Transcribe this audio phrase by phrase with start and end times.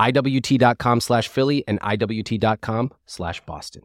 [0.00, 3.82] IWT.com slash Philly and IWT.com slash Boston.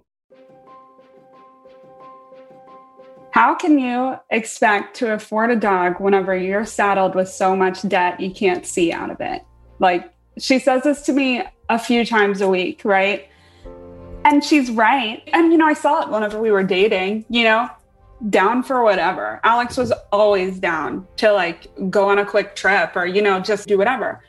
[3.32, 8.22] How can you expect to afford a dog whenever you're saddled with so much debt
[8.22, 9.44] you can't see out of it?
[9.80, 13.28] Like, she says this to me a few times a week, right?
[14.24, 15.22] And she's right.
[15.34, 17.70] And, you know, I saw it whenever we were dating, you know,
[18.30, 19.42] down for whatever.
[19.44, 23.68] Alex was always down to like go on a quick trip or, you know, just
[23.68, 24.24] do whatever.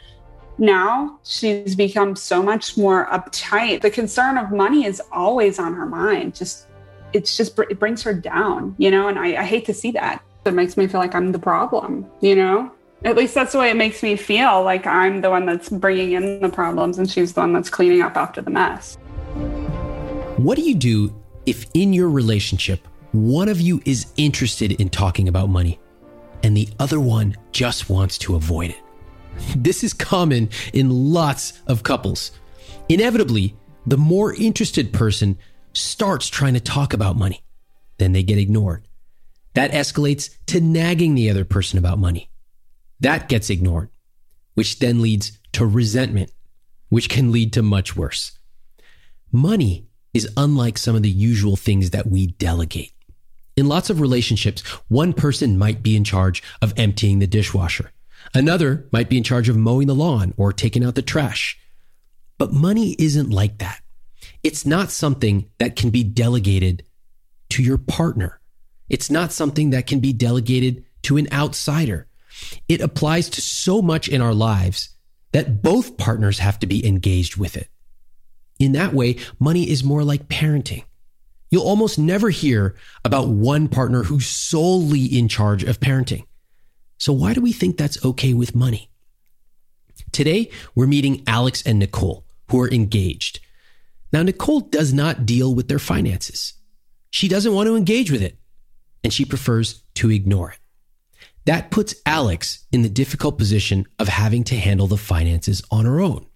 [0.59, 3.83] Now she's become so much more uptight.
[3.83, 6.35] The concern of money is always on her mind.
[6.35, 6.67] Just,
[7.13, 10.23] it's just, it brings her down, you know, and I, I hate to see that.
[10.45, 12.70] It makes me feel like I'm the problem, you know?
[13.05, 16.13] At least that's the way it makes me feel like I'm the one that's bringing
[16.13, 18.97] in the problems and she's the one that's cleaning up after the mess.
[20.36, 21.14] What do you do
[21.45, 25.79] if in your relationship, one of you is interested in talking about money
[26.42, 28.80] and the other one just wants to avoid it?
[29.57, 32.33] This is common in lots of couples.
[32.89, 35.39] Inevitably, the more interested person
[35.73, 37.42] starts trying to talk about money.
[37.98, 38.86] Then they get ignored.
[39.55, 42.30] That escalates to nagging the other person about money.
[43.01, 43.91] That gets ignored,
[44.55, 46.30] which then leads to resentment,
[46.89, 48.39] which can lead to much worse.
[49.33, 52.92] Money is unlike some of the usual things that we delegate.
[53.57, 57.91] In lots of relationships, one person might be in charge of emptying the dishwasher.
[58.36, 61.58] Another might be in charge of mowing the lawn or taking out the trash.
[62.36, 63.80] But money isn't like that.
[64.42, 66.85] It's not something that can be delegated
[67.48, 68.39] to your partner.
[68.91, 72.08] It's not something that can be delegated to an outsider.
[72.69, 74.91] It applies to so much in our lives
[75.33, 77.70] that both partners have to be engaged with it.
[78.58, 80.85] In that way, money is more like parenting.
[81.51, 86.24] You'll almost never hear about one partner who's solely in charge of parenting.
[86.98, 88.90] So why do we think that's okay with money?
[90.12, 93.40] Today, we're meeting Alex and Nicole, who are engaged.
[94.12, 96.55] Now, Nicole does not deal with their finances.
[97.11, 98.39] She doesn't want to engage with it,
[99.02, 100.58] and she prefers to ignore it.
[101.45, 106.01] That puts Alex in the difficult position of having to handle the finances on her
[106.01, 106.27] own.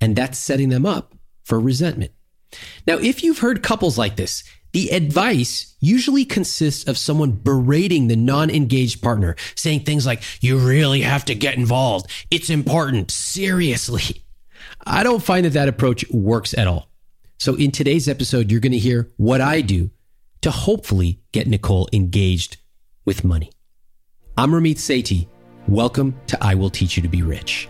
[0.00, 2.12] And that's setting them up for resentment.
[2.86, 4.42] Now, if you've heard couples like this,
[4.72, 10.58] the advice usually consists of someone berating the non engaged partner, saying things like, You
[10.58, 12.10] really have to get involved.
[12.30, 13.10] It's important.
[13.10, 14.22] Seriously.
[14.86, 16.88] I don't find that that approach works at all.
[17.38, 19.90] So, in today's episode, you're going to hear what I do
[20.40, 22.56] to hopefully get Nicole engaged
[23.04, 23.50] with money.
[24.36, 25.28] I'm Ramit Sethi.
[25.68, 27.68] Welcome to I Will Teach You to Be Rich.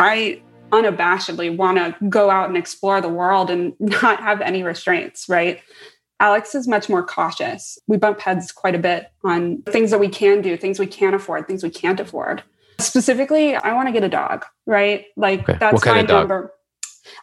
[0.00, 0.40] I
[0.70, 5.60] unabashedly want to go out and explore the world and not have any restraints, right?
[6.20, 7.78] Alex is much more cautious.
[7.86, 11.14] We bump heads quite a bit on things that we can do, things we can't
[11.14, 12.42] afford, things we can't afford.
[12.80, 15.06] Specifically, I want to get a dog, right?
[15.16, 15.58] Like okay.
[15.58, 16.52] that's my number.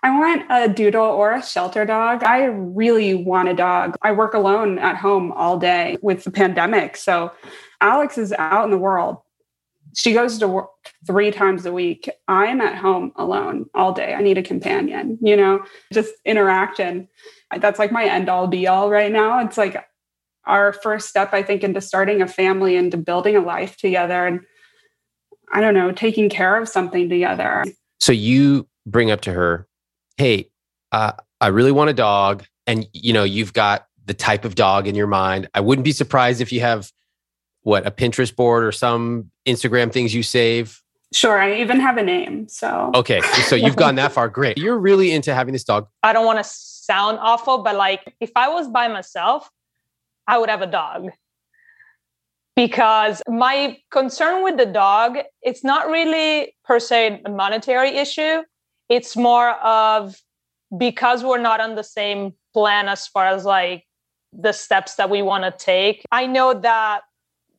[0.02, 2.24] I want a doodle or a shelter dog.
[2.24, 3.96] I really want a dog.
[4.02, 6.98] I work alone at home all day with the pandemic.
[6.98, 7.32] So
[7.82, 9.18] Alex is out in the world
[9.96, 10.70] she goes to work
[11.08, 12.10] three times a week.
[12.28, 14.14] I'm at home alone all day.
[14.14, 15.64] I need a companion, you know,
[15.94, 17.08] just interaction.
[17.58, 19.40] That's like my end all be all right now.
[19.40, 19.84] It's like
[20.46, 24.28] our first step, I think, into starting a family, into building a life together.
[24.28, 24.42] And
[25.54, 27.64] I don't know, taking care of something together.
[28.02, 29.68] So you bring up to her,
[30.18, 30.50] hey,
[30.92, 32.44] uh, I really want a dog.
[32.68, 35.48] And you know, you've got the type of dog in your mind.
[35.54, 36.92] I wouldn't be surprised if you have
[37.66, 40.82] what a Pinterest board or some Instagram things you save.
[41.12, 42.48] Sure, I even have a name.
[42.48, 44.30] So okay, so you've gone that far.
[44.30, 44.60] Great.
[44.60, 45.88] You're really into having this dog.
[46.04, 49.50] I don't want to sound awful, but like if I was by myself,
[50.28, 51.10] I would have a dog.
[52.56, 58.44] Because my concern with the dog, it's not really per se a monetary issue.
[58.90, 60.16] It's more of
[60.78, 63.86] because we're not on the same plan as far as like
[64.32, 66.04] the steps that we want to take.
[66.12, 67.02] I know that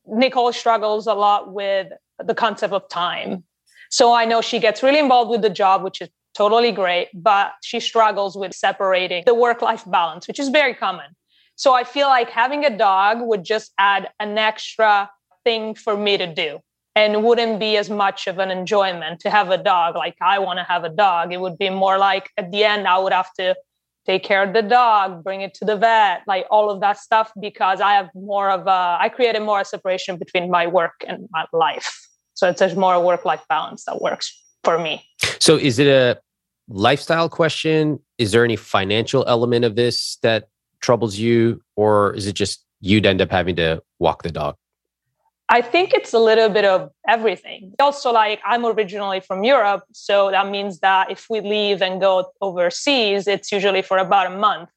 [0.07, 1.87] Nicole struggles a lot with
[2.23, 3.43] the concept of time.
[3.89, 7.53] So I know she gets really involved with the job, which is totally great, but
[7.63, 11.05] she struggles with separating the work life balance, which is very common.
[11.55, 15.09] So I feel like having a dog would just add an extra
[15.43, 16.59] thing for me to do
[16.95, 19.95] and wouldn't be as much of an enjoyment to have a dog.
[19.95, 21.33] Like I want to have a dog.
[21.33, 23.55] It would be more like at the end, I would have to
[24.07, 27.31] take care of the dog, bring it to the vet, like all of that stuff,
[27.39, 31.27] because I have more of a, I created more a separation between my work and
[31.31, 32.07] my life.
[32.33, 34.33] So it's a more work life balance that works
[34.63, 35.03] for me.
[35.39, 36.19] So is it a
[36.69, 37.99] lifestyle question?
[38.17, 40.47] Is there any financial element of this that
[40.79, 44.55] troubles you, or is it just you'd end up having to walk the dog?
[45.49, 47.73] I think it's a little bit of everything.
[47.79, 49.83] Also, like I'm originally from Europe.
[49.93, 54.37] So that means that if we leave and go overseas, it's usually for about a
[54.37, 54.69] month.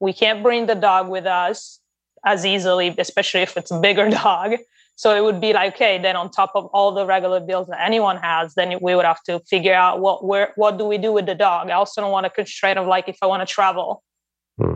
[0.00, 1.80] We can't bring the dog with us
[2.24, 4.56] as easily, especially if it's a bigger dog.
[4.96, 7.80] So it would be like, okay, then on top of all the regular bills that
[7.80, 11.12] anyone has, then we would have to figure out what where what do we do
[11.12, 11.70] with the dog.
[11.70, 14.04] I also don't want a constraint of like if I want to travel
[14.58, 14.74] hmm.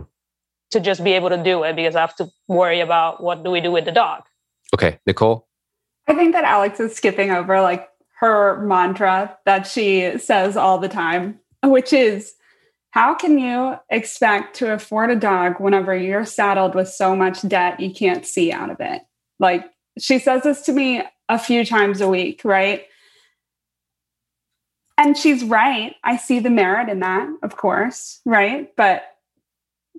[0.71, 3.51] to just be able to do it because I have to worry about what do
[3.51, 4.23] we do with the dog.
[4.73, 5.47] Okay, Nicole.
[6.07, 7.87] I think that Alex is skipping over like
[8.19, 12.33] her mantra that she says all the time, which is
[12.91, 17.79] how can you expect to afford a dog whenever you're saddled with so much debt
[17.79, 19.03] you can't see out of it?
[19.39, 19.69] Like
[19.99, 22.85] she says this to me a few times a week, right?
[24.97, 25.95] And she's right.
[26.03, 28.75] I see the merit in that, of course, right?
[28.75, 29.03] But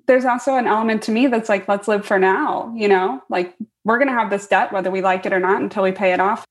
[0.07, 3.23] there's also an element to me that's like, let's live for now, you know?
[3.29, 3.55] Like,
[3.85, 6.13] we're going to have this debt, whether we like it or not, until we pay
[6.13, 6.45] it off.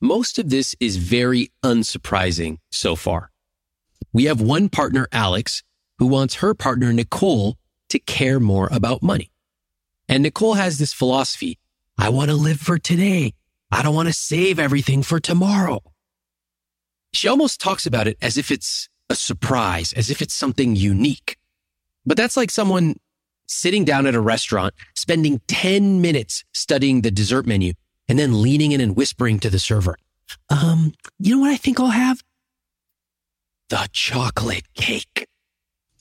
[0.00, 3.30] Most of this is very unsurprising so far.
[4.12, 5.62] We have one partner, Alex,
[5.98, 7.56] who wants her partner, Nicole,
[7.88, 9.30] to care more about money.
[10.08, 11.58] And Nicole has this philosophy.
[11.96, 13.34] I want to live for today.
[13.70, 15.80] I don't want to save everything for tomorrow.
[17.12, 21.36] She almost talks about it as if it's a surprise, as if it's something unique.
[22.06, 22.96] But that's like someone
[23.46, 27.74] sitting down at a restaurant, spending 10 minutes studying the dessert menu,
[28.08, 29.96] and then leaning in and whispering to the server,
[30.48, 32.22] um, you know what I think I'll have?
[33.68, 35.26] The chocolate cake.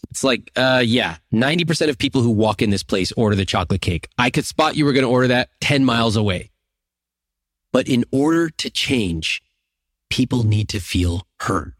[0.09, 3.81] It's like, uh, yeah, 90% of people who walk in this place order the chocolate
[3.81, 4.07] cake.
[4.17, 6.51] I could spot you were going to order that 10 miles away.
[7.71, 9.41] But in order to change,
[10.09, 11.73] people need to feel heard.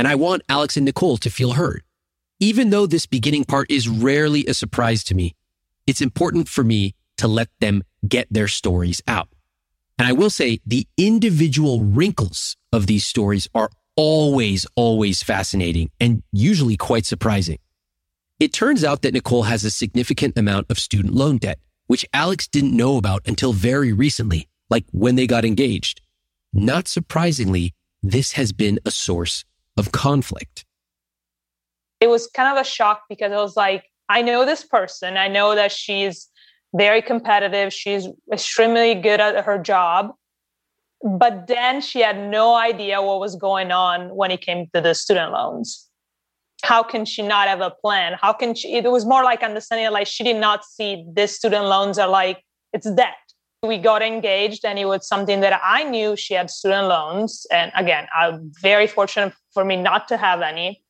[0.00, 1.82] And I want Alex and Nicole to feel heard.
[2.38, 5.34] Even though this beginning part is rarely a surprise to me,
[5.86, 9.28] it's important for me to let them get their stories out.
[9.98, 16.22] And I will say the individual wrinkles of these stories are always, always fascinating and
[16.32, 17.58] usually quite surprising.
[18.38, 21.58] It turns out that Nicole has a significant amount of student loan debt,
[21.88, 26.00] which Alex didn't know about until very recently, like when they got engaged.
[26.54, 29.44] Not surprisingly, this has been a source
[29.80, 30.64] of conflict.
[32.00, 35.16] It was kind of a shock because I was like, I know this person.
[35.16, 36.28] I know that she's
[36.74, 37.72] very competitive.
[37.72, 40.12] She's extremely good at her job
[41.02, 44.94] but then she had no idea what was going on when it came to the
[44.94, 45.86] student loans
[46.62, 49.90] how can she not have a plan how can she it was more like understanding
[49.90, 53.14] like she did not see this student loans are like it's debt
[53.62, 57.46] we got engaged and it was something that i knew she had student loans.
[57.50, 60.82] And again i'm very fortunate for me not to have any.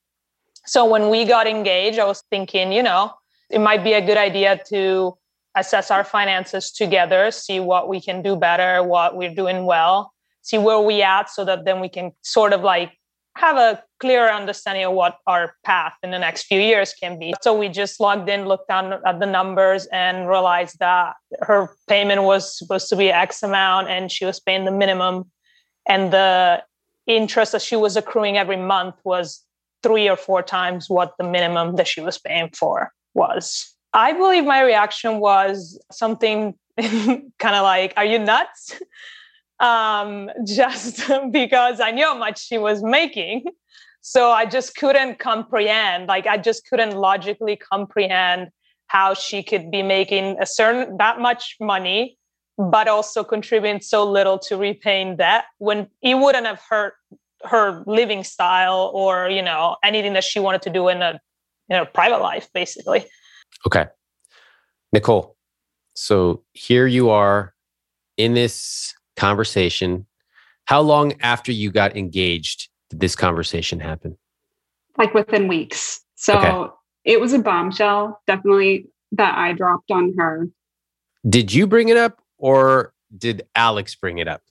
[0.66, 3.12] So when we got engaged i was thinking you know
[3.50, 5.16] it might be a good idea to
[5.56, 10.12] assess our finances together, see what we can do better, what we're doing well,
[10.42, 12.92] see where we at so that then we can sort of like
[13.37, 17.32] have a clearer understanding of what our path in the next few years can be.
[17.42, 22.22] So we just logged in, looked down at the numbers and realized that her payment
[22.22, 25.30] was supposed to be X amount and she was paying the minimum
[25.88, 26.62] and the
[27.06, 29.44] interest that she was accruing every month was
[29.82, 33.75] three or four times what the minimum that she was paying for was.
[33.92, 38.80] I believe my reaction was something kind of like, Are you nuts?
[39.60, 43.44] Um, just because I knew how much she was making.
[44.02, 48.48] So I just couldn't comprehend, like, I just couldn't logically comprehend
[48.86, 52.18] how she could be making a certain that much money
[52.58, 56.94] but also contributing so little to repaying debt when it wouldn't have hurt
[57.44, 61.20] her living style or you know anything that she wanted to do in a
[61.70, 63.06] you know private life basically
[63.66, 63.86] okay
[64.92, 65.36] nicole
[65.94, 67.54] so here you are
[68.16, 70.06] in this conversation
[70.64, 74.16] how long after you got engaged did this conversation happen
[74.98, 76.70] like within weeks so okay
[77.04, 80.48] it was a bombshell, definitely that I dropped on her.
[81.28, 84.42] Did you bring it up or did Alex bring it up?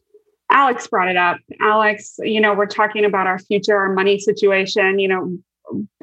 [0.52, 1.38] Alex brought it up.
[1.62, 5.38] Alex, you know, we're talking about our future, our money situation, you know,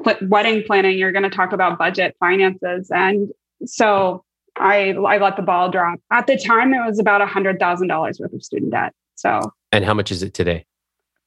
[0.03, 2.89] pl- wedding planning, you're going to talk about budget, finances.
[2.89, 3.29] And
[3.65, 4.23] so
[4.59, 5.99] I, I let the ball drop.
[6.11, 8.93] At the time, it was about a $100,000 worth of student debt.
[9.15, 10.65] So, and how much is it today?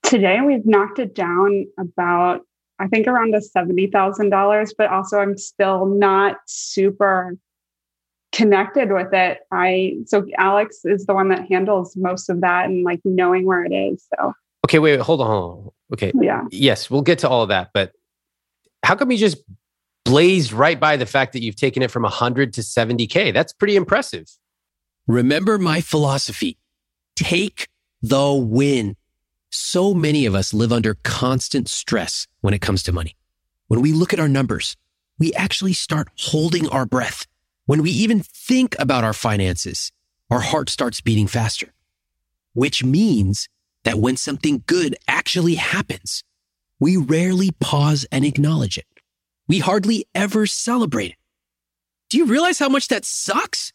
[0.02, 2.42] Today, we've knocked it down about
[2.80, 7.36] I think around the $70,000, but also I'm still not super
[8.32, 9.40] connected with it.
[9.52, 13.64] I so Alex is the one that handles most of that and like knowing where
[13.64, 14.06] it is.
[14.16, 14.32] So
[14.66, 15.70] Okay, wait, wait hold on, hold on.
[15.92, 16.12] Okay.
[16.20, 16.44] Yeah.
[16.50, 17.92] Yes, we'll get to all of that, but
[18.82, 19.38] how come you just
[20.10, 23.32] blazed right by the fact that you've taken it from 100 to 70k?
[23.32, 24.26] That's pretty impressive.
[25.06, 26.58] Remember my philosophy.
[27.14, 27.68] Take
[28.02, 28.96] the win.
[29.50, 33.16] So many of us live under constant stress when it comes to money.
[33.68, 34.76] When we look at our numbers,
[35.20, 37.28] we actually start holding our breath.
[37.66, 39.92] When we even think about our finances,
[40.28, 41.72] our heart starts beating faster,
[42.54, 43.48] which means
[43.84, 46.24] that when something good actually happens,
[46.80, 48.86] we rarely pause and acknowledge it.
[49.50, 51.16] We hardly ever celebrate it.
[52.08, 53.72] Do you realize how much that sucks?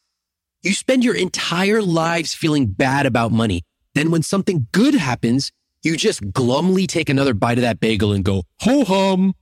[0.63, 3.63] You spend your entire lives feeling bad about money.
[3.93, 5.51] Then when something good happens,
[5.83, 9.35] you just glumly take another bite of that bagel and go, ho hum.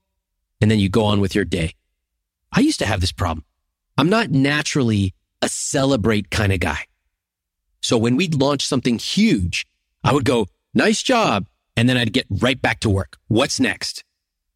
[0.60, 1.76] And then you go on with your day.
[2.52, 3.46] I used to have this problem.
[3.96, 5.14] I'm not naturally
[5.44, 6.88] a celebrate kind of guy.
[7.80, 9.68] So when we'd launch something huge,
[10.04, 11.46] I would go, nice job.
[11.78, 13.18] And then I'd get right back to work.
[13.28, 14.04] What's next?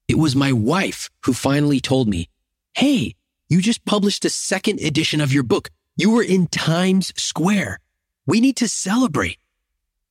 [0.07, 2.29] It was my wife who finally told me,
[2.73, 3.15] Hey,
[3.49, 5.69] you just published the second edition of your book.
[5.95, 7.79] You were in Times Square.
[8.25, 9.37] We need to celebrate.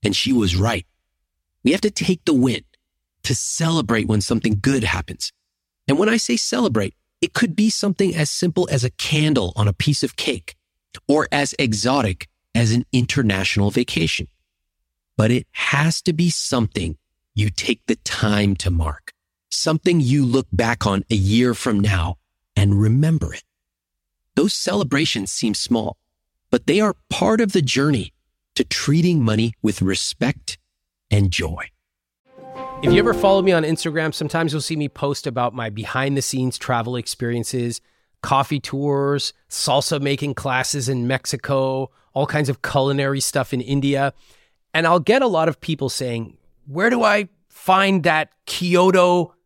[0.02, 0.86] And she was right.
[1.64, 2.64] We have to take the win
[3.22, 5.32] to celebrate when something good happens.
[5.88, 9.68] And when I say celebrate, it could be something as simple as a candle on
[9.68, 10.54] a piece of cake
[11.08, 14.28] or as exotic as an international vacation.
[15.16, 16.98] But it has to be something
[17.34, 19.12] you take the time to mark,
[19.56, 22.16] something you look back on a year from now
[22.54, 23.44] and remember it.
[24.34, 25.96] Those celebrations seem small,
[26.50, 28.12] but they are part of the journey
[28.54, 30.58] to treating money with respect
[31.10, 31.70] and joy.
[32.82, 36.16] If you ever follow me on Instagram, sometimes you'll see me post about my behind
[36.16, 37.80] the scenes travel experiences,
[38.22, 44.12] coffee tours, salsa making classes in Mexico, all kinds of culinary stuff in India.
[44.74, 46.36] And I'll get a lot of people saying,
[46.66, 49.34] Where do I find that Kyoto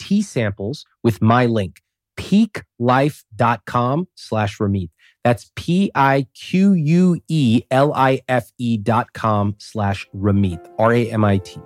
[0.00, 1.80] tea samples with my link,
[2.18, 4.90] piquelife.com slash Ramit.
[5.22, 10.92] That's P I Q U E L I F E dot com slash Ramit, R
[10.92, 11.60] A M I T.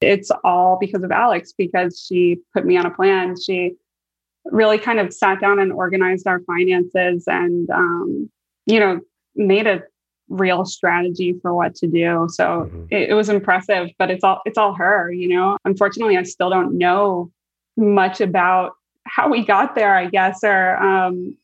[0.00, 3.36] It's all because of Alex, because she put me on a plan.
[3.40, 3.76] She
[4.46, 8.28] really kind of sat down and organized our finances and, um,
[8.66, 9.00] you know,
[9.36, 9.82] made a
[10.28, 12.26] real strategy for what to do.
[12.30, 12.84] So mm-hmm.
[12.90, 16.50] it, it was impressive, but it's all, it's all her, you know, unfortunately, I still
[16.50, 17.30] don't know
[17.76, 18.72] much about
[19.04, 21.36] how we got there, I guess, or um,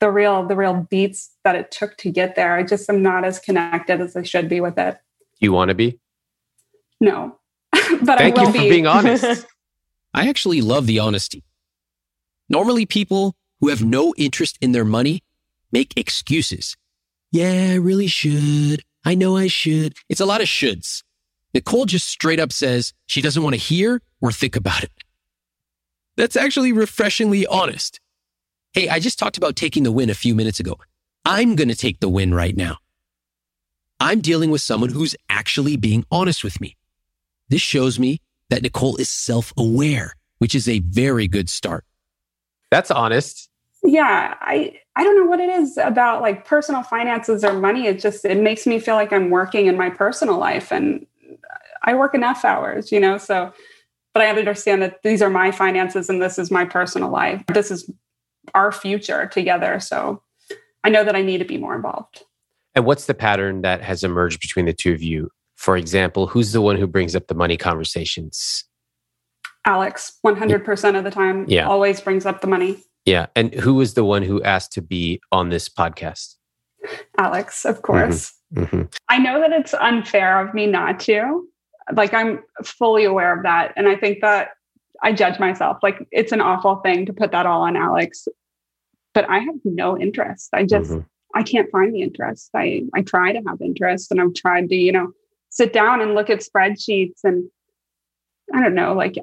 [0.00, 2.54] the real the real beats that it took to get there.
[2.56, 4.98] I just am not as connected as I should be with it.
[5.38, 5.98] You want to be?
[7.00, 7.38] No,
[7.72, 8.68] but thank you for be.
[8.68, 9.46] being honest.
[10.14, 11.44] I actually love the honesty.
[12.48, 15.22] Normally, people who have no interest in their money
[15.70, 16.76] make excuses.
[17.32, 18.82] Yeah, I really should.
[19.04, 19.94] I know I should.
[20.08, 21.02] It's a lot of shoulds.
[21.54, 24.92] Nicole just straight up says she doesn't want to hear or think about it.
[26.16, 28.00] That's actually refreshingly honest.
[28.72, 30.76] Hey, I just talked about taking the win a few minutes ago.
[31.24, 32.78] I'm going to take the win right now.
[33.98, 36.76] I'm dealing with someone who's actually being honest with me.
[37.48, 41.84] This shows me that Nicole is self aware, which is a very good start.
[42.70, 43.49] That's honest.
[43.82, 47.86] Yeah, I I don't know what it is about like personal finances or money.
[47.86, 51.06] It just it makes me feel like I'm working in my personal life and
[51.82, 53.52] I work enough hours, you know, so
[54.12, 57.42] but I understand that these are my finances and this is my personal life.
[57.46, 57.90] This is
[58.54, 59.80] our future together.
[59.80, 60.22] So
[60.84, 62.24] I know that I need to be more involved.
[62.74, 65.30] And what's the pattern that has emerged between the two of you?
[65.56, 68.64] For example, who's the one who brings up the money conversations?
[69.66, 71.68] Alex, 100% of the time, yeah.
[71.68, 72.82] always brings up the money.
[73.04, 73.26] Yeah.
[73.34, 76.36] And who was the one who asked to be on this podcast?
[77.18, 78.32] Alex, of course.
[78.54, 78.76] Mm-hmm.
[78.76, 78.82] Mm-hmm.
[79.08, 81.46] I know that it's unfair of me not to,
[81.94, 83.72] like I'm fully aware of that.
[83.76, 84.50] And I think that
[85.02, 85.78] I judge myself.
[85.82, 88.28] Like it's an awful thing to put that all on Alex.
[89.14, 90.50] But I have no interest.
[90.52, 91.06] I just mm-hmm.
[91.34, 92.50] I can't find the interest.
[92.54, 95.12] I I try to have interest and I've tried to, you know,
[95.48, 97.50] sit down and look at spreadsheets and
[98.54, 99.16] I don't know, like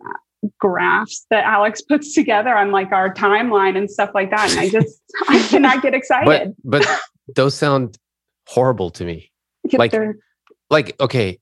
[0.60, 4.52] graphs that Alex puts together on like our timeline and stuff like that.
[4.52, 6.56] And I just I cannot get excited.
[6.64, 7.00] But but
[7.36, 7.98] those sound
[8.48, 9.32] horrible to me.
[9.74, 9.94] like
[10.70, 11.40] like okay,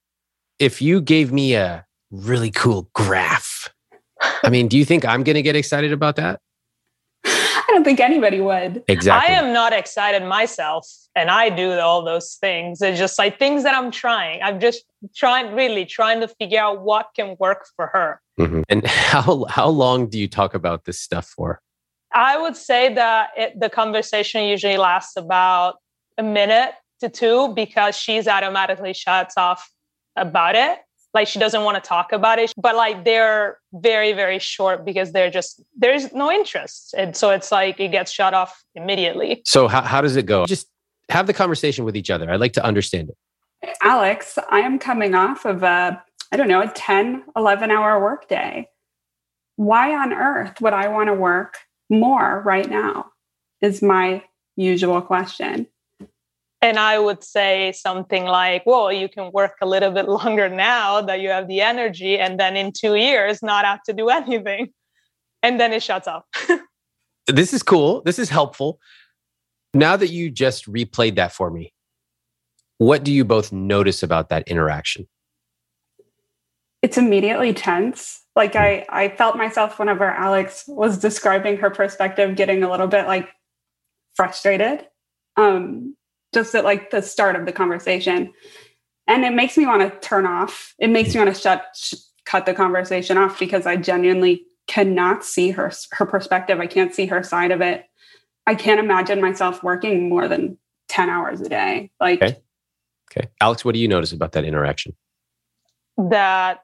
[0.60, 3.70] if you gave me a really cool graph,
[4.44, 6.40] I mean, do you think I'm going to get excited about that?
[7.68, 8.84] I don't think anybody would.
[8.88, 9.34] Exactly.
[9.34, 12.82] I am not excited myself, and I do all those things.
[12.82, 14.42] It's just like things that I'm trying.
[14.44, 14.84] I'm just
[15.16, 18.22] trying, really trying to figure out what can work for her.
[18.40, 18.62] Mm-hmm.
[18.70, 21.62] And how how long do you talk about this stuff for?
[22.14, 25.78] I would say that it, the conversation usually lasts about
[26.18, 29.70] a minute to two because she's automatically shuts off
[30.16, 30.80] about it
[31.16, 35.12] like she doesn't want to talk about it but like they're very very short because
[35.12, 36.94] they're just there's no interest.
[36.98, 39.42] And so it's like it gets shut off immediately.
[39.46, 40.46] So how, how does it go?
[40.46, 40.68] Just
[41.10, 42.30] have the conversation with each other.
[42.30, 43.18] I'd like to understand it.
[43.82, 46.02] Alex i am coming off of a
[46.32, 48.68] i don't know a 10 11 hour workday.
[49.56, 51.58] Why on earth would i want to work
[51.90, 53.12] more right now
[53.62, 54.24] is my
[54.56, 55.68] usual question
[56.62, 61.02] and I would say something like, well, you can work a little bit longer now
[61.02, 64.74] that you have the energy, and then in two years, not have to do anything.
[65.44, 66.24] And then it shuts off.
[67.28, 68.02] this is cool.
[68.04, 68.80] This is helpful.
[69.74, 71.74] Now that you just replayed that for me,
[72.78, 75.08] what do you both notice about that interaction?
[76.82, 78.22] It's immediately tense.
[78.36, 78.56] Like.
[78.56, 83.30] I, I felt myself whenever Alex was describing her perspective, getting a little bit like
[84.16, 84.86] frustrated.
[85.38, 85.96] Um,
[86.36, 88.32] just at like the start of the conversation.
[89.08, 90.76] And it makes me want to turn off.
[90.78, 91.96] It makes me want to shut sh-
[92.26, 96.60] cut the conversation off because I genuinely cannot see her her perspective.
[96.60, 97.86] I can't see her side of it.
[98.46, 100.58] I can't imagine myself working more than
[100.90, 101.90] 10 hours a day.
[102.00, 102.38] Like Okay.
[103.12, 103.30] Okay.
[103.40, 104.94] Alex, what do you notice about that interaction?
[105.98, 106.60] That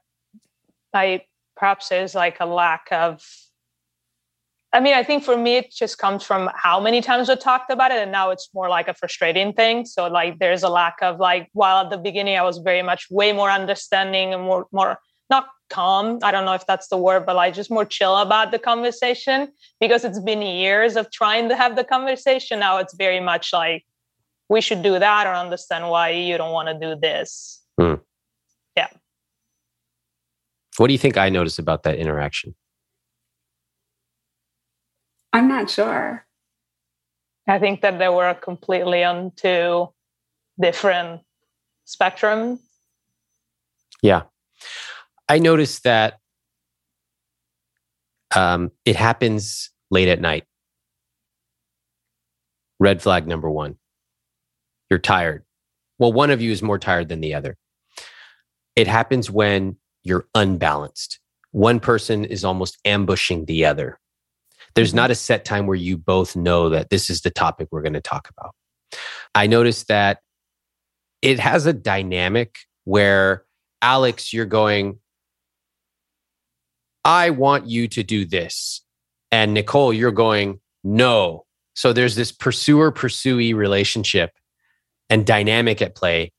[0.93, 1.23] I
[1.55, 3.23] perhaps there's like a lack of
[4.73, 7.71] I mean, I think for me, it just comes from how many times we talked
[7.71, 7.97] about it.
[7.97, 9.85] And now it's more like a frustrating thing.
[9.85, 13.07] So, like, there's a lack of, like, while at the beginning I was very much
[13.09, 16.19] way more understanding and more, more not calm.
[16.21, 19.47] I don't know if that's the word, but like just more chill about the conversation
[19.79, 22.59] because it's been years of trying to have the conversation.
[22.59, 23.83] Now it's very much like,
[24.49, 27.63] we should do that or understand why you don't want to do this.
[27.79, 27.95] Hmm.
[28.75, 28.89] Yeah.
[30.75, 32.53] What do you think I noticed about that interaction?
[35.33, 36.25] I'm not sure.
[37.47, 39.89] I think that they were completely on two
[40.59, 41.21] different
[41.87, 42.59] spectrums.
[44.01, 44.23] Yeah.
[45.27, 46.19] I noticed that
[48.35, 50.45] um, it happens late at night.
[52.79, 53.77] Red flag number one.
[54.89, 55.43] You're tired.
[55.99, 57.57] Well, one of you is more tired than the other.
[58.75, 61.19] It happens when you're unbalanced.
[61.51, 63.99] One person is almost ambushing the other.
[64.75, 64.97] There's mm-hmm.
[64.97, 67.93] not a set time where you both know that this is the topic we're going
[67.93, 68.55] to talk about.
[69.33, 70.19] I noticed that
[71.21, 73.45] it has a dynamic where
[73.81, 74.99] Alex, you're going,
[77.03, 78.81] I want you to do this.
[79.31, 81.45] And Nicole, you're going, no.
[81.75, 84.31] So there's this pursuer pursuee relationship
[85.09, 86.31] and dynamic at play.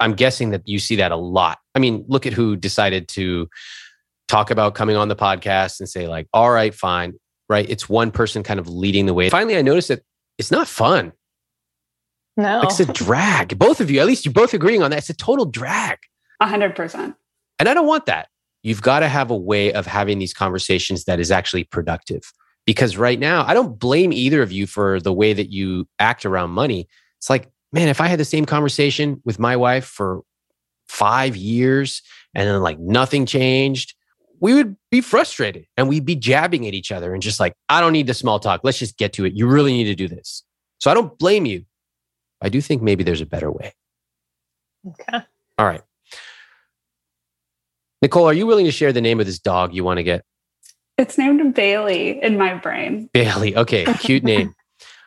[0.00, 1.58] I'm guessing that you see that a lot.
[1.74, 3.48] I mean, look at who decided to
[4.28, 7.14] talk about coming on the podcast and say, like, all right, fine
[7.48, 7.68] right?
[7.68, 9.30] It's one person kind of leading the way.
[9.30, 10.02] Finally, I noticed that
[10.38, 11.12] it's not fun.
[12.36, 12.60] No.
[12.62, 13.58] It's a drag.
[13.58, 14.98] Both of you, at least you're both agreeing on that.
[14.98, 15.98] It's a total drag.
[16.40, 17.14] A hundred percent.
[17.58, 18.28] And I don't want that.
[18.62, 22.32] You've got to have a way of having these conversations that is actually productive.
[22.66, 26.26] Because right now, I don't blame either of you for the way that you act
[26.26, 26.88] around money.
[27.18, 30.22] It's like, man, if I had the same conversation with my wife for
[30.88, 32.02] five years
[32.34, 33.94] and then like nothing changed,
[34.40, 37.80] we would be frustrated and we'd be jabbing at each other and just like, I
[37.80, 38.60] don't need the small talk.
[38.64, 39.34] Let's just get to it.
[39.34, 40.42] You really need to do this.
[40.78, 41.64] So I don't blame you.
[42.40, 43.74] I do think maybe there's a better way.
[44.86, 45.24] Okay.
[45.58, 45.82] All right.
[48.02, 50.24] Nicole, are you willing to share the name of this dog you want to get?
[50.98, 53.08] It's named Bailey in my brain.
[53.12, 53.56] Bailey.
[53.56, 53.84] Okay.
[54.00, 54.54] Cute name.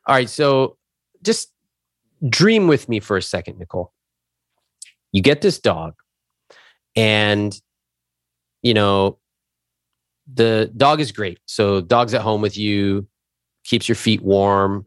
[0.08, 0.30] All right.
[0.30, 0.78] So
[1.22, 1.52] just
[2.28, 3.94] dream with me for a second, Nicole.
[5.12, 5.96] You get this dog
[6.96, 7.60] and
[8.62, 9.18] you know,
[10.34, 11.40] the dog is great.
[11.46, 13.08] So dog's at home with you,
[13.64, 14.86] keeps your feet warm,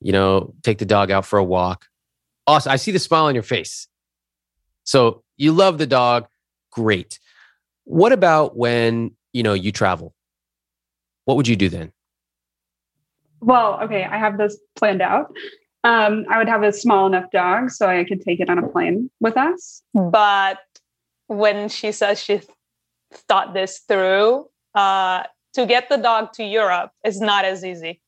[0.00, 1.86] you know, take the dog out for a walk.
[2.46, 2.72] Awesome.
[2.72, 3.86] I see the smile on your face.
[4.84, 6.26] So you love the dog.
[6.72, 7.18] Great.
[7.84, 10.14] What about when, you know, you travel?
[11.24, 11.92] What would you do then?
[13.40, 15.34] Well, okay, I have this planned out.
[15.84, 18.68] Um, I would have a small enough dog so I could take it on a
[18.68, 19.82] plane with us.
[19.94, 20.58] But
[21.28, 22.42] when she says she
[23.12, 24.46] thought this through.
[24.74, 28.00] Uh, to get the dog to Europe is not as easy.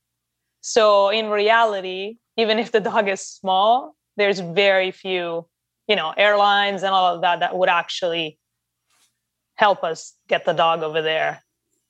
[0.61, 5.46] So in reality, even if the dog is small, there's very few,
[5.88, 8.38] you know, airlines and all of that that would actually
[9.55, 11.42] help us get the dog over there.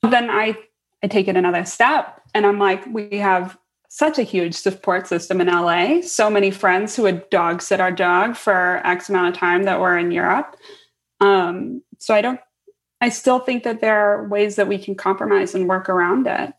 [0.02, 0.56] Then I
[1.02, 3.58] I take it another step and I'm like, we have
[3.88, 6.00] such a huge support system in LA.
[6.00, 9.80] So many friends who would dog sit our dog for X amount of time that
[9.80, 10.56] were in Europe.
[11.20, 12.40] Um, so I don't
[13.02, 16.52] I still think that there are ways that we can compromise and work around it.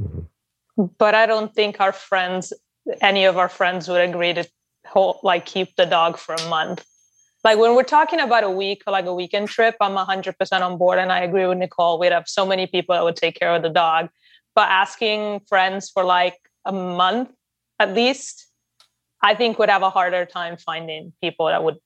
[0.00, 0.84] Mm-hmm.
[0.96, 2.54] But I don't think our friends,
[3.02, 4.48] any of our friends, would agree to
[4.86, 6.82] hold, like keep the dog for a month.
[7.44, 10.78] Like when we're talking about a week or like a weekend trip, I'm 100% on
[10.78, 10.98] board.
[10.98, 11.98] And I agree with Nicole.
[11.98, 14.08] We'd have so many people that would take care of the dog.
[14.54, 17.28] But asking friends for like a month
[17.78, 18.46] at least,
[19.20, 21.76] I think would have a harder time finding people that would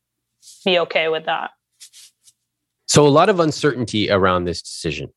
[0.65, 1.51] be okay with that.
[2.87, 5.11] So, a lot of uncertainty around this decision.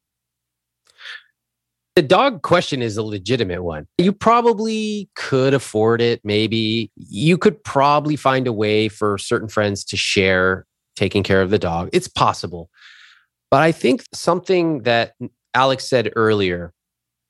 [1.96, 3.86] The dog question is a legitimate one.
[3.98, 6.22] You probably could afford it.
[6.24, 11.50] Maybe you could probably find a way for certain friends to share taking care of
[11.50, 11.90] the dog.
[11.92, 12.70] It's possible.
[13.52, 15.14] But I think something that
[15.54, 16.74] Alex said earlier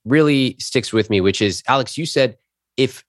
[0.05, 2.37] really sticks with me, which is Alex, you said
[2.77, 3.03] if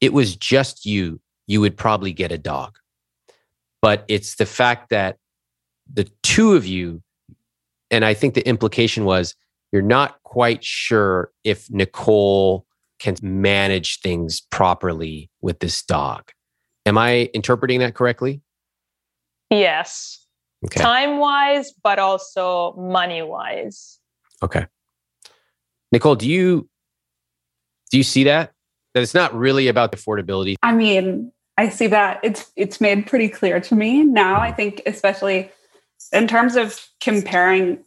[0.00, 2.76] it was just you, you would probably get a dog.
[3.80, 5.18] But it's the fact that
[5.90, 7.02] the two of you,
[7.90, 9.34] and I think the implication was
[9.72, 12.66] you're not quite sure if Nicole
[12.98, 16.30] can manage things properly with this dog.
[16.86, 18.42] Am I interpreting that correctly?
[19.50, 20.26] Yes.
[20.64, 20.80] Okay.
[20.80, 23.98] Time wise, but also money wise.
[24.42, 24.66] Okay.
[25.90, 26.68] Nicole, do you
[27.90, 28.52] do you see that?
[28.94, 30.56] That it's not really about the affordability.
[30.62, 34.40] I mean, I see that it's it's made pretty clear to me now.
[34.40, 34.56] I mm-hmm.
[34.56, 35.50] think especially
[36.12, 37.82] in terms of comparing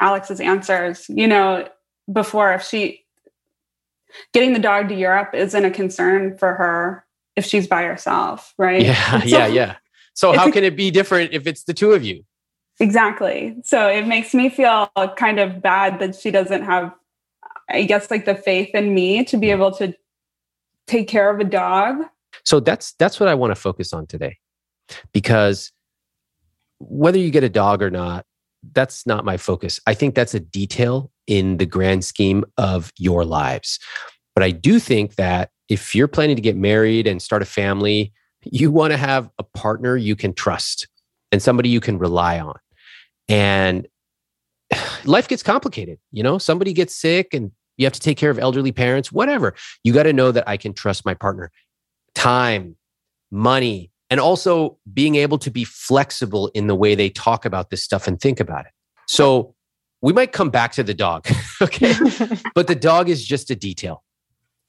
[0.00, 1.06] Alex's answers.
[1.08, 1.68] You know,
[2.12, 3.04] before if she
[4.32, 7.04] getting the dog to Europe isn't a concern for her
[7.36, 8.82] if she's by herself, right?
[8.82, 9.76] Yeah, So- yeah, yeah.
[10.14, 12.22] So how can it be different if it's the two of you?
[12.80, 13.56] Exactly.
[13.64, 16.92] So it makes me feel kind of bad that she doesn't have,
[17.70, 19.94] I guess, like the faith in me to be able to
[20.86, 22.04] take care of a dog.
[22.44, 24.38] So that's that's what I want to focus on today.
[25.12, 25.72] Because
[26.88, 28.24] whether you get a dog or not,
[28.74, 29.80] that's not my focus.
[29.86, 33.78] I think that's a detail in the grand scheme of your lives.
[34.34, 38.12] But I do think that if you're planning to get married and start a family,
[38.44, 40.88] you want to have a partner you can trust
[41.30, 42.58] and somebody you can rely on.
[43.28, 43.86] And
[45.04, 45.98] life gets complicated.
[46.10, 49.54] You know, somebody gets sick and you have to take care of elderly parents, whatever.
[49.82, 51.50] You got to know that I can trust my partner.
[52.14, 52.76] Time,
[53.30, 57.82] money, and also being able to be flexible in the way they talk about this
[57.82, 58.72] stuff and think about it.
[59.08, 59.54] So
[60.02, 61.26] we might come back to the dog,
[61.62, 61.94] okay?
[62.54, 64.04] but the dog is just a detail,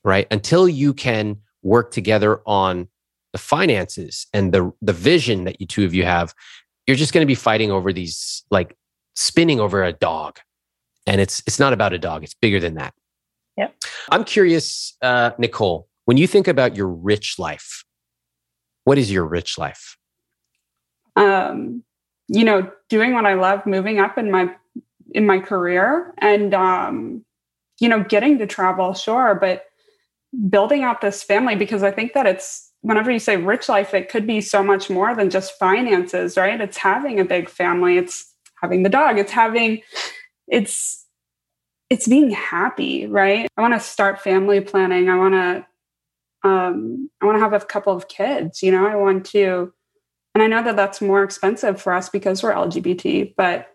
[0.06, 0.28] right?
[0.32, 2.88] Until you can work together on
[3.34, 6.34] the finances and the the vision that you two of you have,
[6.88, 8.78] you're just going to be fighting over these like
[9.14, 10.40] spinning over a dog,
[11.06, 12.94] and it's it's not about a dog; it's bigger than that.
[13.58, 13.76] Yep.
[14.10, 17.84] I'm curious, uh, Nicole, when you think about your rich life,
[18.84, 19.98] what is your rich life?
[21.16, 21.84] Um,
[22.28, 24.54] you know, doing what I love, moving up in my
[25.12, 27.26] in my career, and um,
[27.80, 29.66] you know, getting to travel, sure, but
[30.50, 34.10] building out this family because I think that it's whenever you say rich life, it
[34.10, 36.60] could be so much more than just finances, right?
[36.60, 39.82] It's having a big family, it's having the dog, it's having
[40.48, 41.06] it's
[41.90, 43.48] it's being happy, right?
[43.56, 45.10] I want to start family planning.
[45.10, 45.66] I want to
[46.44, 49.74] um I want to have a couple of kids, you know, I want to
[50.36, 53.70] and I know that that's more expensive for us because we're LGBT, but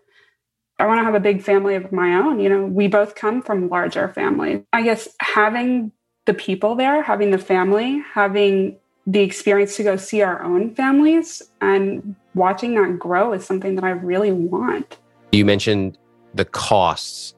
[0.80, 2.40] I want to have a big family of my own.
[2.40, 4.62] You know, we both come from larger families.
[4.72, 5.92] I guess having
[6.26, 8.76] the people there, having the family, having
[9.06, 13.84] the experience to go see our own families and watching that grow is something that
[13.84, 14.98] I really want.
[15.32, 15.96] You mentioned
[16.34, 17.34] the costs.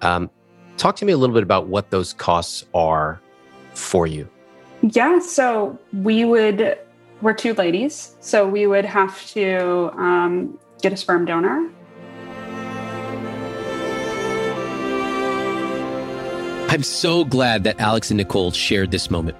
[0.00, 0.30] Um,
[0.78, 3.20] talk to me a little bit about what those costs are
[3.74, 4.28] for you.
[4.82, 6.78] Yeah, so we would,
[7.20, 11.70] we're two ladies, so we would have to um, get a sperm donor.
[16.70, 19.36] I'm so glad that Alex and Nicole shared this moment.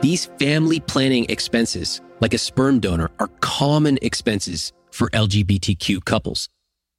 [0.00, 6.48] These family planning expenses, like a sperm donor, are common expenses for LGBTQ couples.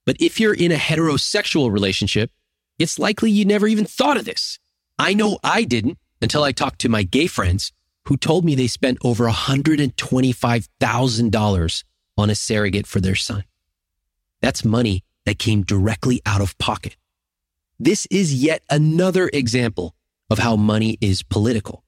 [0.05, 2.31] But if you're in a heterosexual relationship,
[2.77, 4.59] it's likely you never even thought of this.
[4.99, 7.71] I know I didn't until I talked to my gay friends
[8.05, 11.83] who told me they spent over $125,000
[12.17, 13.45] on a surrogate for their son.
[14.41, 16.97] That's money that came directly out of pocket.
[17.79, 19.95] This is yet another example
[20.29, 21.83] of how money is political.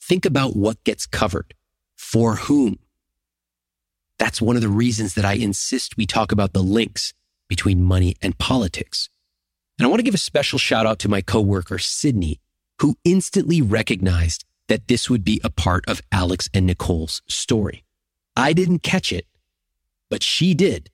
[0.00, 1.54] Think about what gets covered,
[1.96, 2.78] for whom.
[4.18, 7.14] That's one of the reasons that I insist we talk about the links
[7.48, 9.08] between money and politics.
[9.78, 12.40] And I want to give a special shout out to my coworker, Sydney,
[12.82, 17.84] who instantly recognized that this would be a part of Alex and Nicole's story.
[18.36, 19.26] I didn't catch it,
[20.10, 20.90] but she did.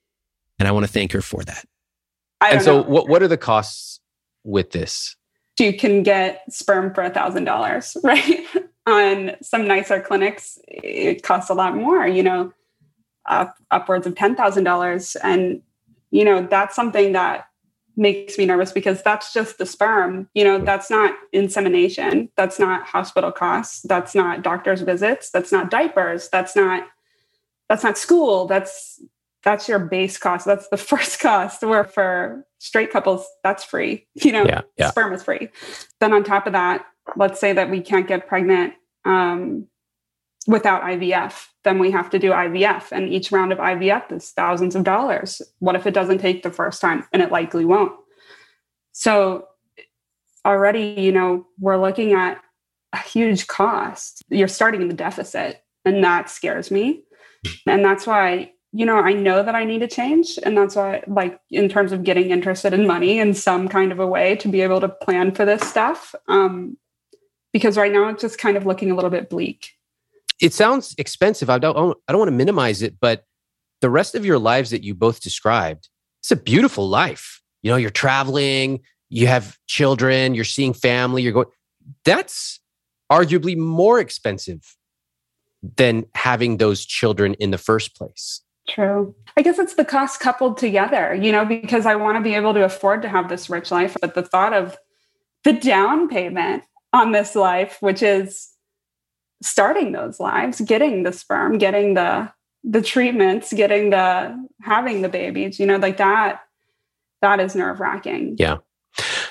[0.59, 1.65] And I want to thank her for that.
[2.41, 2.89] I And so, know.
[2.89, 4.01] what what are the costs
[4.45, 5.17] with this?
[5.59, 8.47] you can get sperm for a thousand dollars, right?
[8.87, 12.53] On some nicer clinics, it costs a lot more, you know,
[13.27, 15.63] up, upwards of ten thousand dollars, and
[16.11, 17.48] you know that's something that
[17.99, 20.29] makes me nervous because that's just the sperm.
[20.33, 25.71] You know, that's not insemination, that's not hospital costs, that's not doctor's visits, that's not
[25.71, 26.87] diapers, that's not
[27.69, 29.03] that's not school, that's
[29.43, 30.47] that's your base cost.
[30.47, 31.63] That's the first cost.
[31.63, 34.07] Where for straight couples, that's free.
[34.15, 34.91] You know, Yeah, yeah.
[34.91, 35.49] sperm is free.
[36.01, 39.67] Then on top of that, let's say that we can't get pregnant um,
[40.47, 44.75] without IVF, then we have to do IVF, and each round of IVF is thousands
[44.75, 45.43] of dollars.
[45.59, 47.07] What if it doesn't take the first time?
[47.13, 47.93] And it likely won't.
[48.93, 49.49] So
[50.45, 52.41] already, you know, we're looking at
[52.93, 54.25] a huge cost.
[54.31, 57.05] You're starting in the deficit, and that scares me.
[57.67, 60.39] And that's why you know, I know that I need to change.
[60.43, 63.99] And that's why, like, in terms of getting interested in money in some kind of
[63.99, 66.15] a way to be able to plan for this stuff.
[66.29, 66.77] Um,
[67.53, 69.78] because right now it's just kind of looking a little bit bleak.
[70.41, 71.51] It sounds expensive.
[71.51, 73.25] I don't I don't want to minimize it, but
[73.81, 75.89] the rest of your lives that you both described,
[76.21, 77.43] it's a beautiful life.
[77.63, 81.47] You know, you're traveling, you have children, you're seeing family, you're going.
[82.05, 82.61] That's
[83.11, 84.77] arguably more expensive
[85.77, 88.43] than having those children in the first place.
[88.69, 89.15] True.
[89.37, 92.53] I guess it's the cost coupled together, you know, because I want to be able
[92.55, 93.97] to afford to have this rich life.
[94.01, 94.77] But the thought of
[95.45, 98.51] the down payment on this life, which is
[99.43, 102.31] starting those lives, getting the sperm, getting the
[102.65, 106.41] the treatments, getting the having the babies, you know, like that,
[107.23, 108.37] that is nerve wracking.
[108.39, 108.59] Yeah.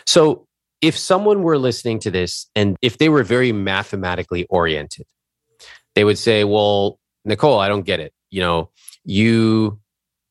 [0.06, 0.48] So
[0.82, 5.06] if someone were listening to this and if they were very mathematically oriented,
[5.96, 8.14] they would say, Well, Nicole, I don't get it.
[8.30, 8.70] You know,
[9.04, 9.80] you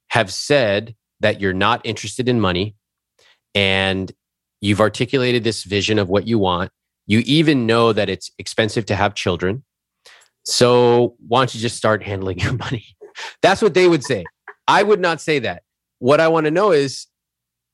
[0.08, 2.76] have said that you're not interested in money
[3.54, 4.12] and
[4.60, 6.70] you've articulated this vision of what you want.
[7.06, 9.64] You even know that it's expensive to have children.
[10.44, 12.84] So why don't you just start handling your money?
[13.42, 14.24] That's what they would say.
[14.68, 15.62] I would not say that.
[15.98, 17.06] What I want to know is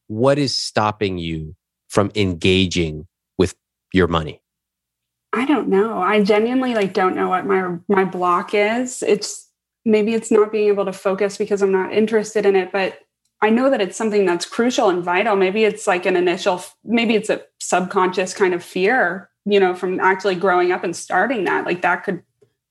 [0.06, 1.56] what is stopping you
[1.88, 3.06] from engaging
[3.38, 3.54] with
[3.92, 4.42] your money?
[5.32, 5.98] I don't know.
[5.98, 9.02] I genuinely like don't know what my my block is.
[9.02, 9.48] It's
[9.84, 12.98] maybe it's not being able to focus because I'm not interested in it, but
[13.42, 15.34] I know that it's something that's crucial and vital.
[15.34, 19.98] Maybe it's like an initial maybe it's a subconscious kind of fear, you know, from
[19.98, 21.66] actually growing up and starting that.
[21.66, 22.22] Like that could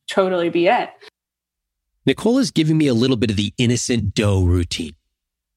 [0.07, 0.89] totally be it.
[2.05, 4.95] Nicole is giving me a little bit of the innocent doe routine.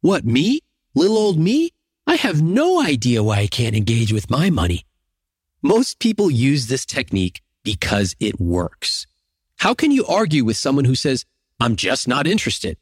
[0.00, 0.60] What, me?
[0.94, 1.70] Little old me?
[2.06, 4.84] I have no idea why I can't engage with my money.
[5.62, 9.06] Most people use this technique because it works.
[9.56, 11.24] How can you argue with someone who says,
[11.58, 12.76] I'm just not interested?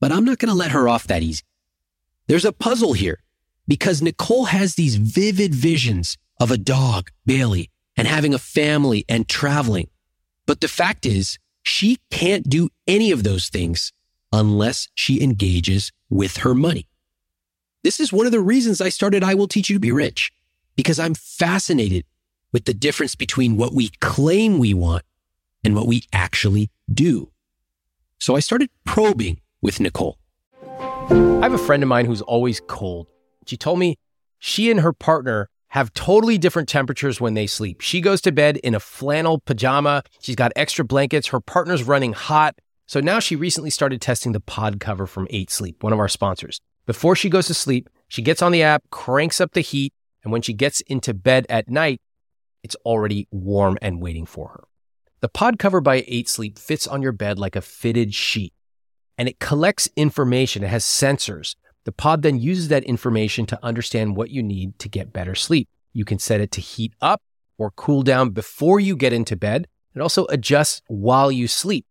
[0.00, 1.44] But I'm not going to let her off that easy.
[2.26, 3.22] There's a puzzle here
[3.66, 9.28] because Nicole has these vivid visions of a dog, Bailey, and having a family and
[9.28, 9.88] traveling.
[10.46, 13.92] But the fact is, she can't do any of those things
[14.32, 16.88] unless she engages with her money.
[17.82, 20.32] This is one of the reasons I started I Will Teach You to Be Rich
[20.76, 22.04] because I'm fascinated
[22.52, 25.04] with the difference between what we claim we want
[25.64, 27.30] and what we actually do.
[28.18, 30.18] So I started probing with Nicole.
[31.10, 33.06] I have a friend of mine who's always cold.
[33.46, 33.96] She told me
[34.38, 37.80] she and her partner have totally different temperatures when they sleep.
[37.80, 40.02] She goes to bed in a flannel pajama.
[40.20, 41.28] She's got extra blankets.
[41.28, 42.58] Her partner's running hot.
[42.86, 46.08] So now she recently started testing the pod cover from 8 Sleep, one of our
[46.08, 46.60] sponsors.
[46.86, 49.92] Before she goes to sleep, she gets on the app, cranks up the heat,
[50.24, 52.00] and when she gets into bed at night,
[52.62, 54.64] it's already warm and waiting for her.
[55.20, 58.54] The pod cover by 8 Sleep fits on your bed like a fitted sheet
[59.18, 60.62] and it collects information.
[60.62, 61.56] It has sensors.
[61.84, 65.68] The pod then uses that information to understand what you need to get better sleep.
[65.92, 67.20] You can set it to heat up
[67.58, 69.66] or cool down before you get into bed.
[69.94, 71.84] It also adjusts while you sleep.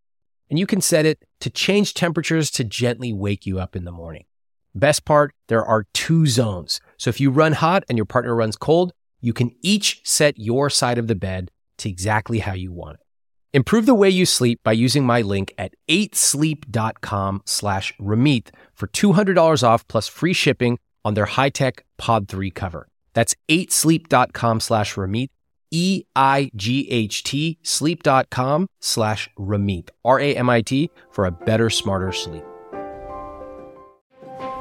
[0.49, 3.91] And you can set it to change temperatures to gently wake you up in the
[3.91, 4.25] morning.
[4.73, 6.79] Best part, there are two zones.
[6.97, 10.69] So if you run hot and your partner runs cold, you can each set your
[10.69, 13.06] side of the bed to exactly how you want it.
[13.57, 19.63] Improve the way you sleep by using my link at 8sleep.com slash Ramit for $200
[19.63, 22.87] off plus free shipping on their high-tech Pod 3 cover.
[23.15, 25.29] That's 8sleep.com slash Ramit,
[25.71, 32.43] E-I-G-H-T, sleep.com slash Ramit, R-A-M-I-T, for a better, smarter sleep.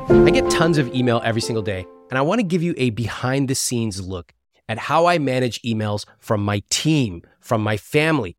[0.08, 2.88] I get tons of email every single day, and I want to give you a
[2.88, 4.32] behind the scenes look
[4.70, 8.38] at how I manage emails from my team, from my family,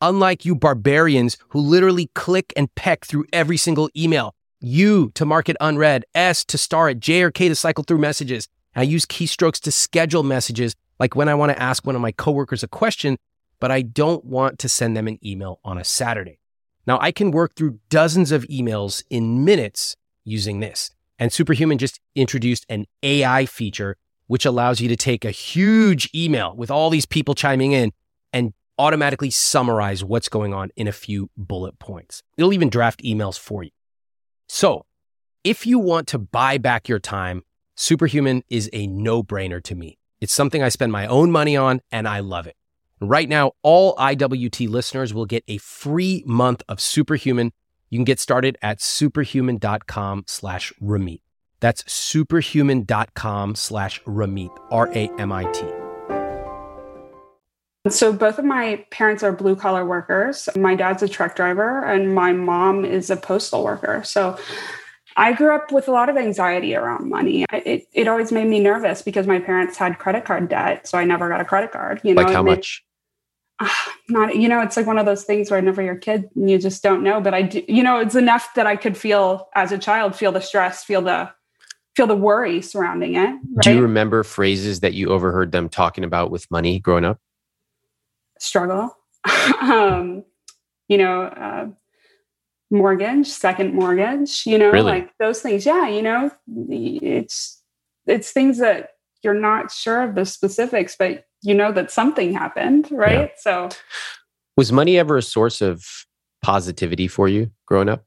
[0.00, 4.34] unlike you barbarians who literally click and peck through every single email.
[4.60, 7.98] U to mark it unread, S to star it, J or K to cycle through
[7.98, 8.48] messages.
[8.76, 12.12] I use keystrokes to schedule messages, like when I want to ask one of my
[12.12, 13.16] coworkers a question,
[13.58, 16.38] but I don't want to send them an email on a Saturday.
[16.86, 20.90] Now, I can work through dozens of emails in minutes using this.
[21.18, 23.96] And Superhuman just introduced an AI feature,
[24.26, 27.92] which allows you to take a huge email with all these people chiming in
[28.80, 32.22] automatically summarize what's going on in a few bullet points.
[32.36, 33.70] It'll even draft emails for you.
[34.48, 34.86] So,
[35.44, 37.42] if you want to buy back your time,
[37.76, 39.98] Superhuman is a no brainer to me.
[40.20, 42.56] It's something I spend my own money on and I love it.
[43.00, 47.52] Right now, all IWT listeners will get a free month of Superhuman
[47.90, 51.20] you can get started at superhuman.com slash Ramit.
[51.58, 55.79] That's superhuman.com slash Ramit, R A M I T.
[57.88, 60.50] So both of my parents are blue collar workers.
[60.54, 64.02] My dad's a truck driver and my mom is a postal worker.
[64.04, 64.38] So
[65.16, 67.46] I grew up with a lot of anxiety around money.
[67.52, 70.86] It, it always made me nervous because my parents had credit card debt.
[70.86, 72.02] So I never got a credit card.
[72.04, 72.84] You know, like how much?
[73.62, 76.50] Ah, not you know it's like one of those things where never your kid and
[76.50, 79.50] you just don't know but i do you know it's enough that i could feel
[79.54, 81.30] as a child feel the stress feel the
[81.94, 83.40] feel the worry surrounding it right?
[83.60, 87.20] do you remember phrases that you overheard them talking about with money growing up
[88.40, 88.96] struggle.
[89.60, 90.24] Um
[90.88, 91.66] you know uh,
[92.70, 94.92] mortgage second mortgage you know Really?
[94.92, 95.66] like those things.
[95.66, 96.30] Yeah you know
[96.68, 97.62] it's
[98.06, 98.90] it's things that
[99.22, 103.32] you're not sure of the specifics but you know that something happened right?
[103.38, 103.68] So
[104.56, 105.84] was money ever a source of
[106.42, 108.04] positivity for you growing up?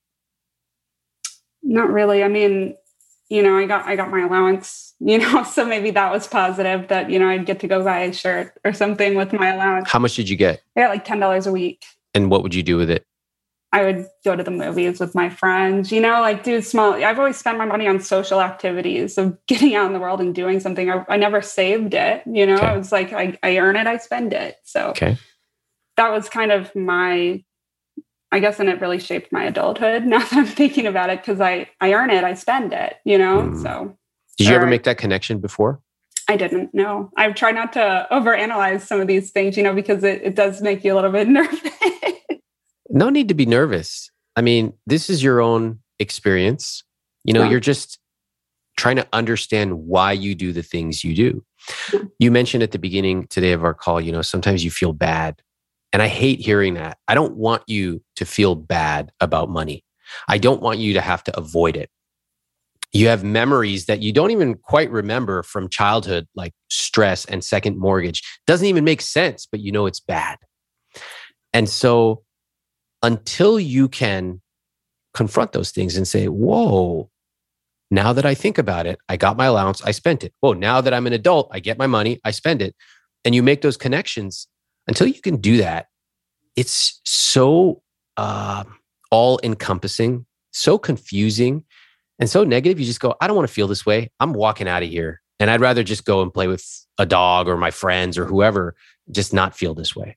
[1.62, 2.24] Not really.
[2.24, 2.76] I mean
[3.30, 6.88] you know i got i got my allowance you know so maybe that was positive
[6.88, 9.90] that you know i'd get to go buy a shirt or something with my allowance
[9.90, 11.84] how much did you get i got like $10 a week
[12.14, 13.04] and what would you do with it
[13.76, 16.94] I would go to the movies with my friends, you know, like do small.
[16.94, 20.36] I've always spent my money on social activities of getting out in the world and
[20.36, 20.92] doing something.
[20.92, 22.68] I, I never saved it, you know, Okay.
[22.68, 24.58] I was like, I, I earn it, I spend it.
[24.64, 25.18] So okay
[25.98, 27.44] that was kind of my,
[28.32, 30.06] I guess, and it really shaped my adulthood.
[30.06, 33.18] Now that I'm thinking about it, because I, I earn it, I spend it, you
[33.18, 33.62] know, Mm.
[33.64, 33.98] so
[34.38, 35.80] did you ever make that connection before
[36.30, 37.12] I didn't know.
[37.18, 40.62] I try not to overanalyze some of these things, you know, because it, it does
[40.62, 41.60] make you a little bit nervous.
[42.90, 46.84] no need to be nervous i mean this is your own experience
[47.24, 47.50] you know Yeah.
[47.52, 48.00] you're just
[48.78, 51.46] trying to understand why you do the things you do
[51.94, 52.02] Yeah.
[52.20, 55.42] you mentioned at the beginning today of our call you know sometimes you feel bad
[55.94, 59.84] and i hate hearing that i don't want you to feel bad about money
[60.28, 61.90] i don't want you to have to avoid it
[62.94, 67.78] you have memories that you don't even quite remember from childhood like stress and second
[67.78, 70.38] mortgage doesn't even make sense but you know it's bad
[71.54, 72.24] and so
[73.04, 74.42] until you can
[75.14, 77.10] confront those things and say, whoa,
[77.92, 80.34] now that I think about it, I got my allowance, I spent it.
[80.40, 82.76] Whoa, now that I'm an adult, I get my money, I spend it.
[83.24, 84.48] And you make those connections
[84.88, 85.88] until you can do that.
[86.56, 87.84] It's so
[88.18, 88.64] uh,
[89.12, 91.66] all encompassing, so confusing,
[92.24, 92.80] and so negative.
[92.80, 94.10] You just go, I don't want to feel this way.
[94.22, 95.22] I'm walking out of here.
[95.42, 96.66] And I'd rather just go and play with
[96.98, 98.76] a dog or my friends or whoever,
[99.12, 100.16] just not feel this way.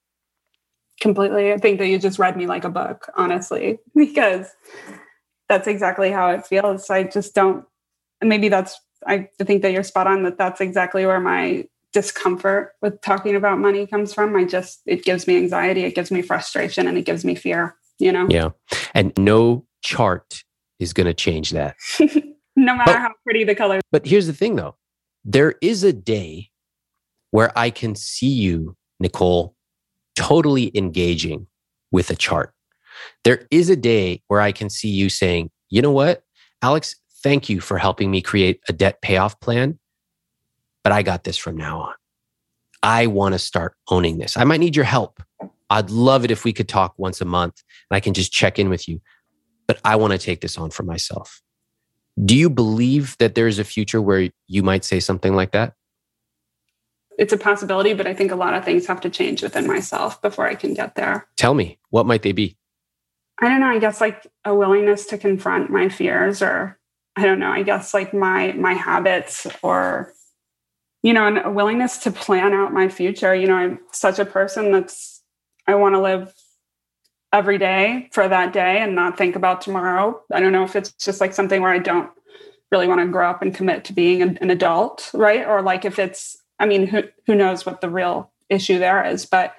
[1.01, 1.53] completely.
[1.53, 4.47] I think that you just read me like a book, honestly, because
[5.49, 6.89] that's exactly how it feels.
[6.91, 7.65] I just don't,
[8.21, 12.75] and maybe that's, I think that you're spot on that that's exactly where my discomfort
[12.81, 14.37] with talking about money comes from.
[14.37, 17.75] I just, it gives me anxiety, it gives me frustration, and it gives me fear,
[17.99, 18.29] you know?
[18.31, 18.51] Yeah.
[18.95, 20.45] And no chart
[20.79, 21.77] is going to change that.
[22.57, 23.81] no matter But- how pretty the color.
[23.93, 24.77] But here's the thing though
[25.25, 26.51] there is a day
[27.31, 29.55] where I can see you, Nicole,
[30.15, 31.47] totally engaging
[31.91, 32.53] with a chart.
[33.25, 36.23] There is a day where I can see you saying, you know what,
[36.63, 39.79] Alex, thank you for helping me create a debt payoff plan,
[40.83, 41.95] but I got this from now on.
[42.83, 44.37] I want to start owning this.
[44.37, 45.21] I might need your help.
[45.69, 48.59] I'd love it if we could talk once a month and I can just check
[48.59, 49.01] in with you,
[49.67, 51.43] but I want to take this on for myself.
[52.25, 55.75] Do you believe that there is a future where you might say something like that?
[57.19, 60.21] It's a possibility, but I think a lot of things have to change within myself
[60.21, 61.27] before I can get there.
[61.37, 62.57] Tell me, what might they be?
[63.41, 66.79] I don't know, I guess like a willingness to confront my fears or
[67.17, 70.13] I don't know, I guess like my my habits or
[71.03, 73.35] you know, and a willingness to plan out my future.
[73.35, 75.23] You know, I'm such a person that's
[75.67, 76.35] I want to live
[77.33, 80.21] every day for that day and not think about tomorrow.
[80.33, 82.11] I don't know if it's just like something where I don't
[82.71, 85.47] really want to grow up and commit to being an, an adult, right?
[85.47, 89.27] Or like if it's I mean, who who knows what the real issue there is,
[89.27, 89.55] but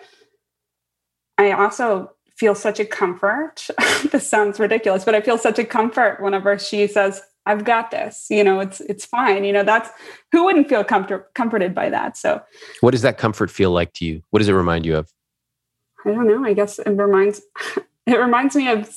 [1.38, 3.68] I also feel such a comfort.
[4.12, 8.28] this sounds ridiculous, but I feel such a comfort whenever she says, "I've got this."
[8.30, 9.44] You know, it's it's fine.
[9.44, 9.90] You know, that's
[10.32, 12.18] who wouldn't feel comfort, comforted by that.
[12.18, 12.42] So
[12.82, 14.24] What does that comfort feel like to you?
[14.32, 15.12] What does it remind you of?
[16.08, 16.46] I don't know.
[16.46, 17.42] I guess it reminds
[18.06, 18.90] it reminds me of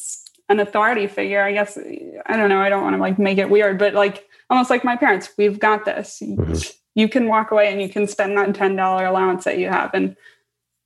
[0.48, 1.42] an authority figure.
[1.42, 2.60] I guess I don't know.
[2.60, 5.30] I don't want to like make it weird, but like almost like my parents.
[5.36, 6.22] We've got this.
[6.24, 6.74] Mhm.
[6.94, 9.90] You can walk away and you can spend that ten dollar allowance that you have,
[9.94, 10.16] and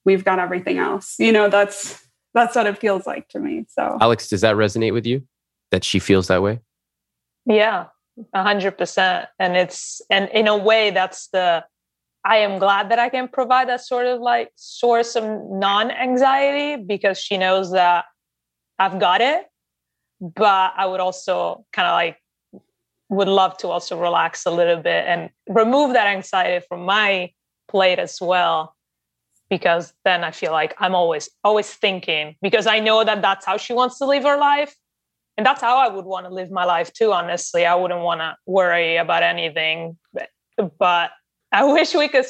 [0.05, 1.17] we've got everything else.
[1.19, 2.03] You know, that's
[2.35, 3.67] that's what it feels like to me.
[3.69, 5.27] So Alex, does that resonate with you?
[5.71, 6.61] That she feels that way?
[7.47, 7.87] Yeah,
[8.33, 9.29] a hundred percent.
[9.39, 11.65] And it's and in a way that's the
[12.25, 17.19] I am glad that I can provide that sort of like source of non-anxiety because
[17.19, 18.07] she knows that
[18.79, 19.45] I've got it.
[20.21, 22.19] But I would also kind of like
[23.11, 27.31] would love to also relax a little bit and remove that anxiety from my
[27.69, 28.75] plate as well
[29.51, 33.59] because then I feel like I'm always always thinking because I know that that's how
[33.59, 34.75] she wants to live her life
[35.37, 37.13] and that's how I would want to live my life too.
[37.13, 40.29] Honestly, I wouldn't want to worry about anything, but,
[40.79, 41.11] but
[41.55, 42.27] I wish we could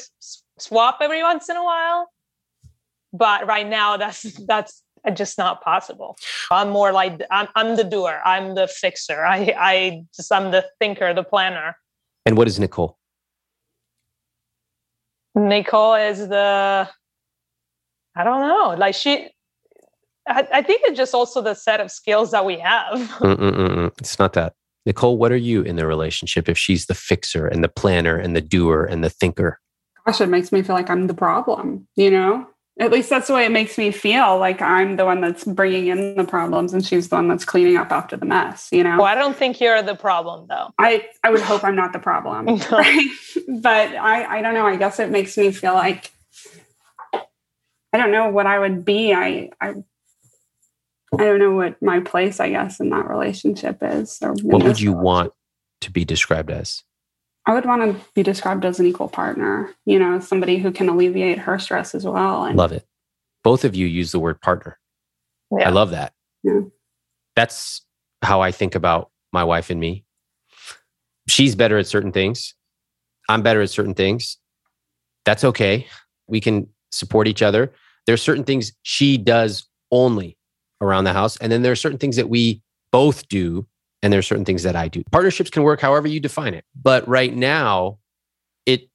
[0.59, 2.09] swap every once in a while.
[3.11, 6.15] But right now, that's that's just not possible.
[6.51, 8.21] I'm more like I'm, I'm the doer.
[8.23, 9.25] I'm the fixer.
[9.25, 11.75] I I just I'm the thinker, the planner.
[12.25, 12.97] And what is Nicole?
[15.33, 16.87] Nicole is the
[18.15, 18.75] I don't know.
[18.77, 19.29] Like she
[20.27, 22.99] I, I think it's just also the set of skills that we have.
[23.19, 23.91] Mm-mm-mm.
[23.99, 24.53] It's not that.
[24.85, 28.35] Nicole, what are you in the relationship if she's the fixer and the planner and
[28.35, 29.59] the doer and the thinker?
[30.05, 32.47] Gosh, it makes me feel like I'm the problem, you know?
[32.77, 35.87] At least that's the way it makes me feel like I'm the one that's bringing
[35.87, 38.97] in the problems and she's the one that's cleaning up after the mess, you know?
[38.97, 40.71] Well, I don't think you're the problem though.
[40.77, 42.45] I, I would hope I'm not the problem.
[42.71, 43.09] right?
[43.47, 44.67] But I, I don't know.
[44.67, 46.11] I guess it makes me feel like
[47.13, 49.13] I don't know what I would be.
[49.13, 49.75] I, I
[51.19, 54.19] I don't know what my place, I guess, in that relationship is.
[54.21, 55.33] Or what would you want
[55.81, 56.83] to be described as?
[57.47, 60.89] I would want to be described as an equal partner, you know, somebody who can
[60.89, 62.45] alleviate her stress as well.
[62.45, 62.85] And, love it.
[63.43, 64.79] Both of you use the word partner.
[65.51, 65.67] Yeah.
[65.67, 66.13] I love that.
[66.43, 66.61] Yeah.
[67.35, 67.81] That's
[68.23, 70.05] how I think about my wife and me.
[71.27, 72.55] She's better at certain things.
[73.29, 74.37] I'm better at certain things.
[75.25, 75.87] That's okay.
[76.27, 77.73] We can support each other.
[78.05, 80.37] There are certain things she does only
[80.85, 81.37] around the house.
[81.37, 82.61] And then there are certain things that we
[82.91, 83.67] both do,
[84.01, 85.03] and there are certain things that I do.
[85.11, 86.63] Partnerships can work however you define it.
[86.75, 87.99] But right now,
[88.65, 88.89] it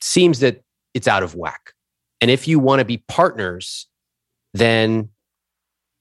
[0.00, 0.62] seems that
[0.94, 1.72] it's out of whack.
[2.20, 3.88] And if you want to be partners,
[4.54, 5.08] then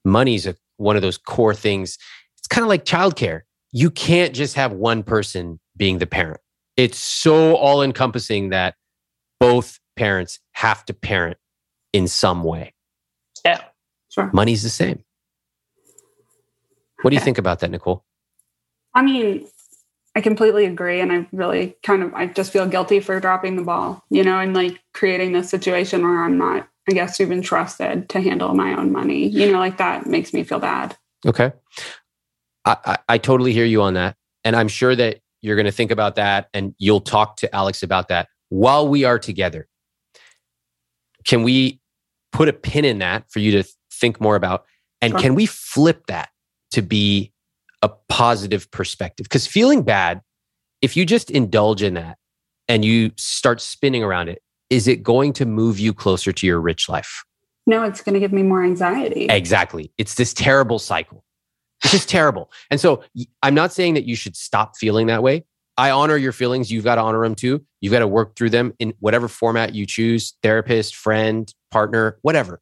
[0.05, 1.97] money's a, one of those core things.
[2.37, 3.41] It's kind of like childcare.
[3.71, 6.39] You can't just have one person being the parent.
[6.77, 8.75] It's so all encompassing that
[9.39, 11.37] both parents have to parent
[11.93, 12.73] in some way.
[13.43, 13.63] Yeah,
[14.09, 14.29] sure.
[14.33, 15.03] Money's the same.
[17.01, 18.03] What do you think about that, Nicole?
[18.93, 19.47] I mean,
[20.15, 20.99] I completely agree.
[20.99, 24.39] And I really kind of, I just feel guilty for dropping the ball, you know,
[24.39, 28.73] and like creating this situation where I'm not, I guess, even trusted to handle my
[28.73, 29.27] own money.
[29.27, 30.97] You know, like that makes me feel bad.
[31.25, 31.53] Okay.
[32.65, 34.15] I, I, I totally hear you on that.
[34.43, 37.81] And I'm sure that you're going to think about that and you'll talk to Alex
[37.81, 39.67] about that while we are together.
[41.23, 41.79] Can we
[42.31, 44.65] put a pin in that for you to think more about?
[45.01, 45.19] And sure.
[45.19, 46.29] can we flip that
[46.71, 47.31] to be
[47.81, 49.25] a positive perspective.
[49.25, 50.21] Because feeling bad,
[50.81, 52.17] if you just indulge in that
[52.67, 56.61] and you start spinning around it, is it going to move you closer to your
[56.61, 57.23] rich life?
[57.67, 59.25] No, it's going to give me more anxiety.
[59.25, 59.91] Exactly.
[59.97, 61.23] It's this terrible cycle.
[61.83, 62.51] It's just terrible.
[62.69, 63.03] And so
[63.43, 65.45] I'm not saying that you should stop feeling that way.
[65.77, 66.71] I honor your feelings.
[66.71, 67.65] You've got to honor them too.
[67.79, 72.61] You've got to work through them in whatever format you choose therapist, friend, partner, whatever.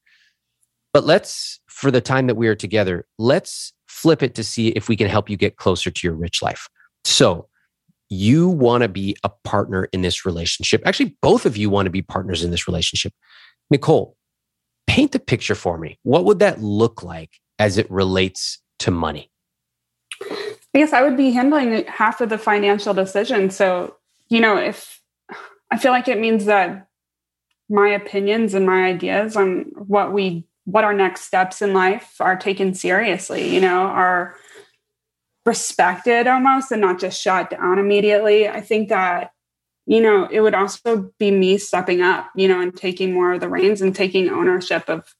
[0.93, 4.87] But let's, for the time that we are together, let's flip it to see if
[4.87, 6.69] we can help you get closer to your rich life.
[7.03, 7.47] So,
[8.09, 10.81] you want to be a partner in this relationship.
[10.85, 13.13] Actually, both of you want to be partners in this relationship.
[13.69, 14.15] Nicole,
[14.87, 15.99] paint the picture for me.
[16.03, 19.29] What would that look like as it relates to money?
[20.21, 23.49] I guess I would be handling half of the financial decision.
[23.51, 23.95] So,
[24.29, 25.01] you know, if
[25.71, 26.87] I feel like it means that
[27.69, 32.35] my opinions and my ideas on what we what our next steps in life are
[32.35, 34.35] taken seriously, you know, are
[35.45, 38.47] respected almost and not just shot down immediately.
[38.47, 39.31] I think that,
[39.87, 43.39] you know, it would also be me stepping up, you know, and taking more of
[43.39, 45.15] the reins and taking ownership of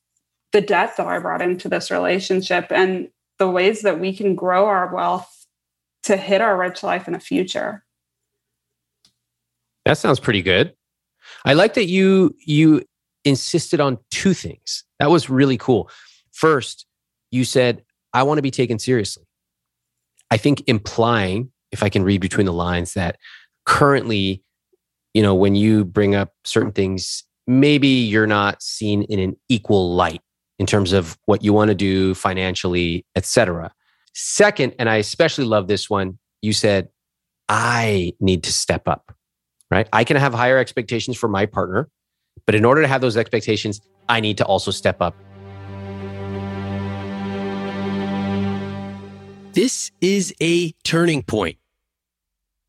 [0.51, 4.65] the debt that I brought into this relationship and the ways that we can grow
[4.65, 5.47] our wealth
[6.03, 7.83] to hit our rich life in the future.
[9.85, 10.75] That sounds pretty good.
[11.43, 12.83] I like that you you
[13.25, 14.83] insisted on two things.
[14.99, 15.89] That was really cool.
[16.31, 16.85] First,
[17.31, 19.25] you said, I want to be taken seriously.
[20.31, 23.17] I think implying, if I can read between the lines, that
[23.65, 24.43] currently,
[25.13, 29.95] you know, when you bring up certain things, maybe you're not seen in an equal
[29.95, 30.21] light
[30.59, 33.71] in terms of what you want to do financially, etc.
[34.13, 36.89] Second, and I especially love this one, you said,
[37.47, 39.15] I need to step up,
[39.71, 39.87] right?
[39.91, 41.89] I can have higher expectations for my partner.
[42.49, 43.79] But in order to have those expectations,
[44.09, 45.15] I need to also step up.
[49.53, 51.57] This is a turning point.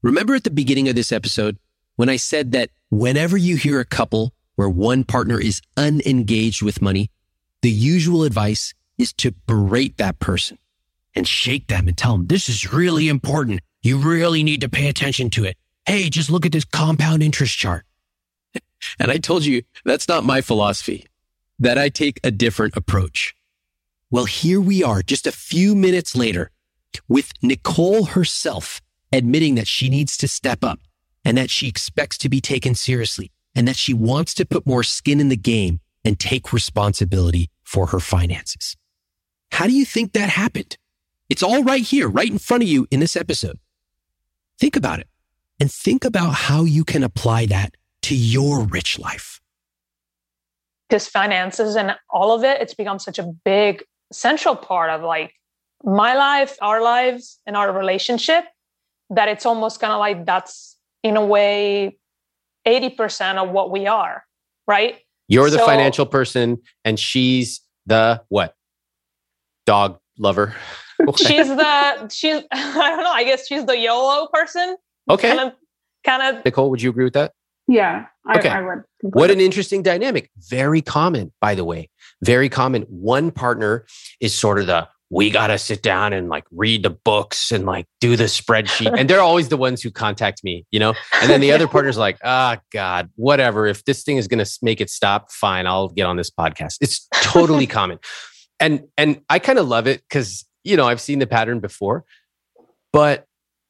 [0.03, 1.57] Remember at the beginning of this episode
[1.97, 6.83] when I said that whenever you hear a couple where one partner is unengaged with
[6.83, 7.11] money,
[7.63, 10.59] the usual advice is to berate that person
[11.15, 13.61] and shake them and tell them this is really important.
[13.81, 15.57] You really need to pay attention to it.
[15.87, 17.87] Hey, just look at this compound interest chart.
[18.99, 21.07] And I told you that's not my philosophy,
[21.59, 23.35] that I take a different approach.
[24.11, 26.51] Well, here we are just a few minutes later,
[27.09, 28.81] with Nicole herself
[29.13, 30.81] admitting that she needs to step up
[31.25, 34.83] and that she expects to be taken seriously and that she wants to put more
[34.83, 38.77] skin in the game and take responsibility for her finances.
[39.53, 40.77] How do you think that happened?
[41.29, 43.59] It's all right here, right in front of you in this episode.
[44.59, 45.09] Think about it
[45.59, 49.41] and think about how you can apply that to your rich life.
[50.89, 55.33] Because finances and all of it, it's become such a big central part of like
[55.85, 58.45] my life, our lives, and our relationship
[59.11, 61.99] that it's almost kind of like that's in a way
[62.67, 64.25] 80% of what we are,
[64.67, 64.99] right?
[65.29, 68.55] You're the so, financial person and she's the what?
[69.67, 70.55] Dog lover.
[71.17, 74.77] she's the she's I don't know, I guess she's the YOLO person.
[75.09, 75.29] Okay.
[75.29, 75.53] Kind of
[76.05, 77.33] kind of Nicole, would you agree with that?
[77.71, 78.49] Yeah, I, okay.
[78.49, 78.83] I would.
[79.03, 80.29] What an interesting dynamic.
[80.49, 81.89] Very common, by the way.
[82.21, 82.83] Very common.
[82.83, 83.87] One partner
[84.21, 87.67] is sort of the we got to sit down and like read the books and
[87.67, 88.97] like do the spreadsheet.
[88.97, 90.95] and they're always the ones who contact me, you know?
[91.21, 93.67] And then the other partner's like, ah, oh, God, whatever.
[93.67, 96.79] If this thing is going to make it stop, fine, I'll get on this podcast.
[96.81, 97.99] It's totally common.
[98.61, 102.05] And, and I kind of love it because, you know, I've seen the pattern before,
[102.93, 103.27] but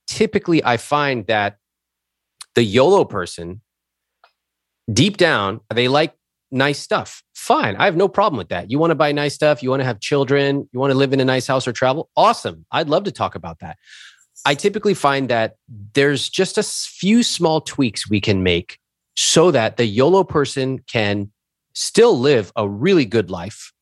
[0.07, 1.57] typically I find that
[2.55, 3.62] the YOLO person,
[4.93, 6.14] deep down, they like
[6.51, 7.22] nice stuff.
[7.35, 7.76] Fine.
[7.76, 8.70] I have no problem with that.
[8.70, 11.12] You want to buy nice stuff, you want to have children, you want to live
[11.12, 12.11] in a nice house or travel.
[12.16, 12.66] Awesome.
[12.72, 13.78] I'd love to talk about that.
[14.45, 15.57] I typically find that
[15.95, 18.78] there's just a few small tweaks we can make
[19.16, 21.31] so that the YOLO person can
[21.74, 23.72] still live a really good life,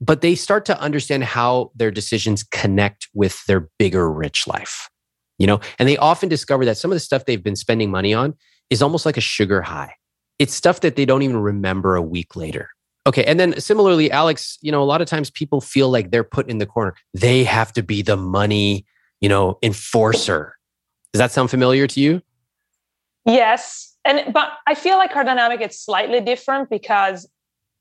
[0.00, 4.88] but they start to understand how their decisions connect with their bigger rich life.
[5.38, 8.12] You know, and they often discover that some of the stuff they've been spending money
[8.12, 8.34] on
[8.70, 9.94] is almost like a sugar high
[10.38, 12.70] it's stuff that they don't even remember a week later.
[13.06, 13.24] Okay.
[13.24, 16.48] And then similarly, Alex, you know, a lot of times people feel like they're put
[16.48, 16.94] in the corner.
[17.14, 18.84] They have to be the money,
[19.20, 20.54] you know, enforcer.
[21.12, 22.22] Does that sound familiar to you?
[23.24, 23.96] Yes.
[24.04, 27.28] And but I feel like our dynamic is slightly different because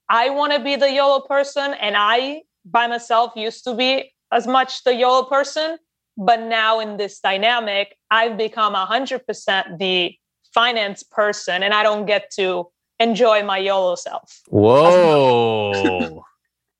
[0.09, 4.47] I want to be the YOLO person and I by myself used to be as
[4.47, 5.77] much the YOLO person.
[6.17, 10.15] But now in this dynamic, I've become 100% the
[10.57, 12.67] finance person and I don't get to
[12.99, 14.41] enjoy my YOLO self.
[14.47, 16.23] Whoa.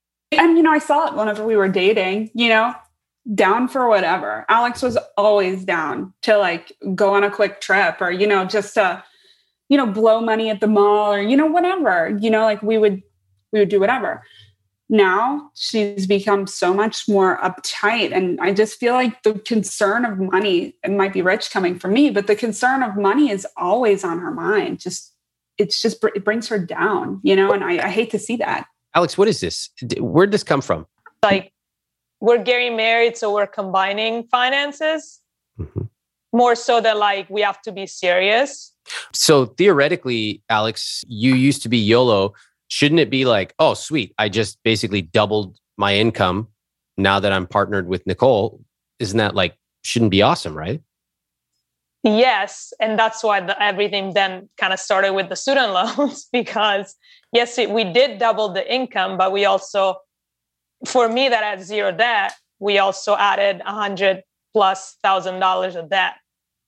[0.32, 2.74] and, you know, I saw it whenever we were dating, you know,
[3.36, 4.48] down for whatever.
[4.50, 8.74] Alex was always down to like go on a quick trip or, you know, just
[8.74, 9.04] to,
[9.70, 12.80] you know, blow money at the mall or, you know, whatever, you know, like we
[12.80, 13.04] would,
[13.54, 14.24] we would do whatever
[14.90, 18.16] now she's become so much more uptight.
[18.16, 21.94] And i just feel like the concern of money it might be rich coming from
[21.94, 24.80] me but the concern of money is always on her mind.
[24.80, 25.14] Just
[25.58, 28.68] it's just it brings her down you know and i, I hate to see that.
[28.96, 29.70] Alex what is this?
[30.00, 30.88] Where'd this come from?
[31.24, 31.52] Like
[32.22, 35.20] we're getting married so we're combining finances.
[35.60, 35.86] Mm-hmm.
[36.34, 38.72] more so that like we have to be serious.
[39.14, 42.34] So theoretically alex you used to be yolo
[42.68, 46.48] shouldn't it be like, oh, sweet, I just basically doubled my income
[46.98, 48.62] now that I'm partnered with Nicole?
[49.00, 50.82] Isn't that like, shouldn't be awesome, right?
[52.04, 52.74] Yes.
[52.80, 56.96] And that's why the, everything then kind of started with the student loans because,
[57.34, 59.98] yes, we did double the income, but we also,
[60.86, 65.90] for me that had zero debt, we also added a hundred plus thousand dollars of
[65.90, 66.16] debt.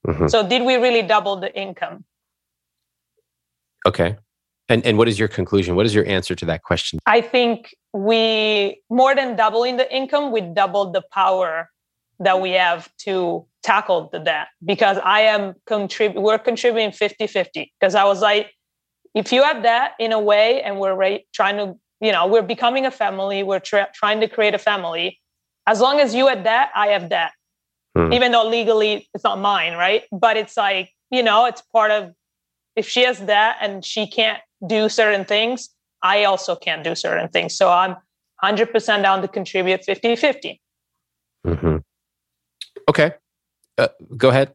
[0.05, 0.27] Mm-hmm.
[0.27, 2.05] So did we really double the income?
[3.87, 4.17] Okay.
[4.69, 5.75] And, and what is your conclusion?
[5.75, 6.99] What is your answer to that question?
[7.07, 11.69] I think we, more than doubling the income, we doubled the power
[12.19, 17.73] that we have to tackle the debt because I am contrib- we're contributing 50 50.
[17.79, 18.53] Because I was like,
[19.15, 22.43] if you have that in a way and we're right, trying to, you know, we're
[22.43, 25.19] becoming a family, we're tra- trying to create a family.
[25.65, 27.31] As long as you have that, I have that.
[27.97, 28.13] Hmm.
[28.13, 30.03] Even though legally it's not mine, right?
[30.11, 32.13] But it's like, you know, it's part of
[32.75, 35.69] if she has that and she can't do certain things,
[36.01, 37.55] I also can't do certain things.
[37.55, 37.95] So I'm
[38.43, 40.61] 100% down to contribute 50 50.
[41.45, 41.77] Mm-hmm.
[42.89, 43.13] Okay.
[43.77, 43.87] Uh,
[44.17, 44.53] go ahead.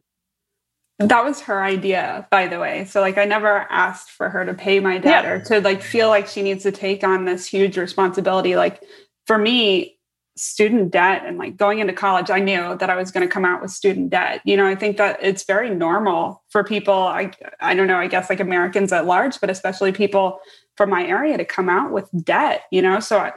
[0.99, 2.85] That was her idea, by the way.
[2.85, 5.31] So, like, I never asked for her to pay my debt yeah.
[5.31, 8.55] or to like feel like she needs to take on this huge responsibility.
[8.55, 8.81] Like,
[9.27, 9.94] for me,
[10.37, 13.45] student debt and like going into college i knew that i was going to come
[13.45, 14.41] out with student debt.
[14.43, 17.31] You know i think that it's very normal for people i
[17.61, 20.39] i don't know i guess like americans at large but especially people
[20.75, 22.99] from my area to come out with debt you know?
[22.99, 23.31] So i,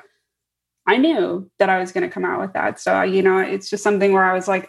[0.87, 2.81] I knew that i was going to come out with that.
[2.81, 4.69] So you know it's just something where i was like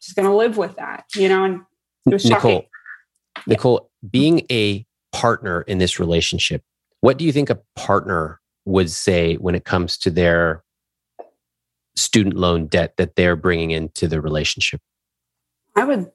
[0.00, 1.44] just going to live with that you know?
[1.44, 1.60] And
[2.06, 2.68] it was nicole shocking.
[3.46, 6.62] nicole being a partner in this relationship
[7.00, 10.62] what do you think a partner would say when it comes to their
[11.96, 14.80] student loan debt that they're bringing into the relationship?
[15.74, 16.10] I would,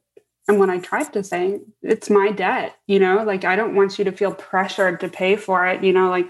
[0.48, 3.98] and what I tried to say, it's my debt, you know, like I don't want
[3.98, 6.26] you to feel pressured to pay for it, you know, like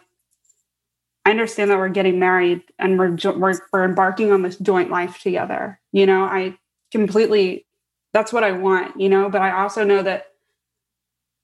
[1.25, 5.21] I understand that we're getting married and we're, we're, we're embarking on this joint life
[5.21, 5.81] together.
[5.93, 6.59] You know, I
[6.91, 7.67] completely,
[8.13, 10.27] that's what I want, you know, but I also know that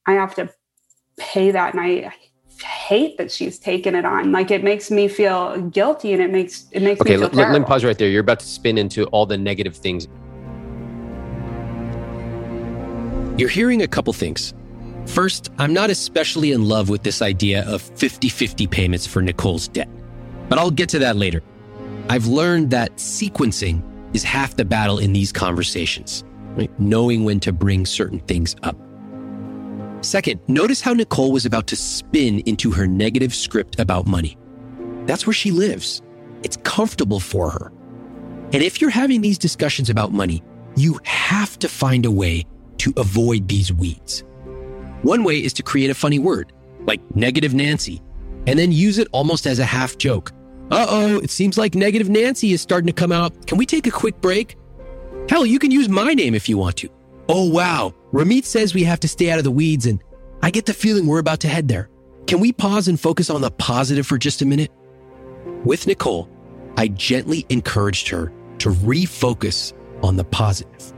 [0.04, 0.50] I have to
[1.16, 1.74] pay that.
[1.74, 2.12] And I,
[2.62, 4.32] hate that she's taken it on.
[4.32, 7.50] Like it makes me feel guilty and it makes, it makes okay, me feel let,
[7.52, 8.08] let me pause right there.
[8.08, 10.08] You're about to spin into all the negative things.
[13.38, 14.52] You're hearing a couple things.
[15.06, 19.68] First, I'm not especially in love with this idea of 50 50 payments for Nicole's
[19.68, 19.88] debt,
[20.48, 21.42] but I'll get to that later.
[22.08, 23.82] I've learned that sequencing
[24.14, 26.24] is half the battle in these conversations,
[26.56, 26.70] right?
[26.80, 28.76] knowing when to bring certain things up.
[30.00, 34.36] Second, notice how Nicole was about to spin into her negative script about money.
[35.06, 36.02] That's where she lives.
[36.42, 37.72] It's comfortable for her.
[38.52, 40.42] And if you're having these discussions about money,
[40.76, 42.44] you have to find a way
[42.78, 44.22] to avoid these weeds.
[45.02, 46.52] One way is to create a funny word,
[46.86, 48.00] like negative Nancy,
[48.46, 50.32] and then use it almost as a half joke.
[50.70, 53.46] Uh oh, it seems like negative Nancy is starting to come out.
[53.46, 54.56] Can we take a quick break?
[55.28, 56.88] Hell, you can use my name if you want to.
[57.28, 60.02] Oh wow, Ramit says we have to stay out of the weeds, and
[60.40, 61.90] I get the feeling we're about to head there.
[62.26, 64.70] Can we pause and focus on the positive for just a minute?
[65.64, 66.30] With Nicole,
[66.78, 70.94] I gently encouraged her to refocus on the positive.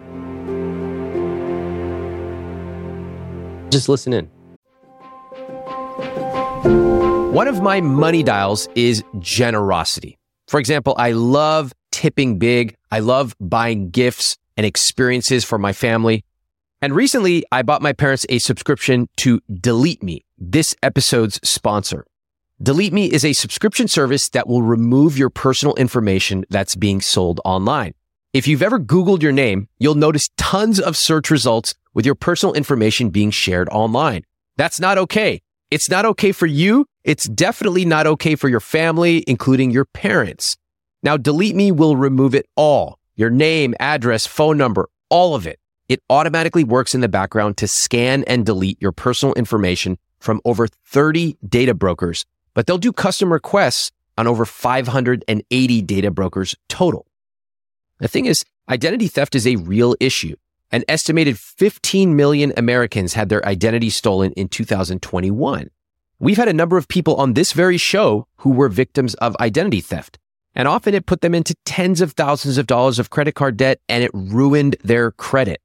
[3.70, 4.26] Just listen in.
[7.32, 10.16] One of my money dials is generosity.
[10.46, 12.76] For example, I love tipping big.
[12.92, 16.24] I love buying gifts and experiences for my family.
[16.82, 22.06] And recently, I bought my parents a subscription to Delete Me, this episode's sponsor.
[22.62, 27.38] Delete Me is a subscription service that will remove your personal information that's being sold
[27.44, 27.92] online.
[28.32, 32.54] If you've ever Googled your name, you'll notice tons of search results with your personal
[32.54, 34.24] information being shared online.
[34.56, 35.42] That's not okay.
[35.70, 36.86] It's not okay for you.
[37.04, 40.56] It's definitely not okay for your family, including your parents.
[41.02, 45.59] Now, Delete Me will remove it all your name, address, phone number, all of it.
[45.90, 50.68] It automatically works in the background to scan and delete your personal information from over
[50.68, 52.24] 30 data brokers,
[52.54, 57.06] but they'll do custom requests on over 580 data brokers total.
[57.98, 60.36] The thing is, identity theft is a real issue.
[60.70, 65.70] An estimated 15 million Americans had their identity stolen in 2021.
[66.20, 69.80] We've had a number of people on this very show who were victims of identity
[69.80, 70.20] theft.
[70.54, 73.80] And often it put them into tens of thousands of dollars of credit card debt
[73.88, 75.60] and it ruined their credit.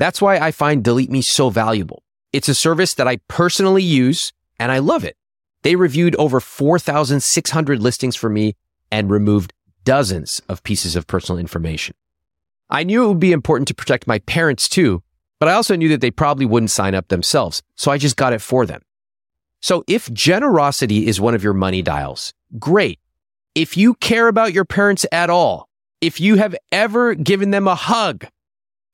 [0.00, 2.02] That's why I find Delete Me so valuable.
[2.32, 5.14] It's a service that I personally use and I love it.
[5.62, 8.56] They reviewed over 4,600 listings for me
[8.90, 9.52] and removed
[9.84, 11.94] dozens of pieces of personal information.
[12.70, 15.02] I knew it would be important to protect my parents too,
[15.38, 17.62] but I also knew that they probably wouldn't sign up themselves.
[17.76, 18.80] So I just got it for them.
[19.60, 22.98] So if generosity is one of your money dials, great.
[23.54, 25.68] If you care about your parents at all,
[26.00, 28.26] if you have ever given them a hug,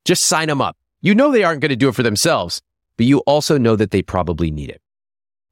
[0.04, 0.76] just sign them up.
[1.06, 2.60] You know they aren't going to do it for themselves,
[2.96, 4.82] but you also know that they probably need it.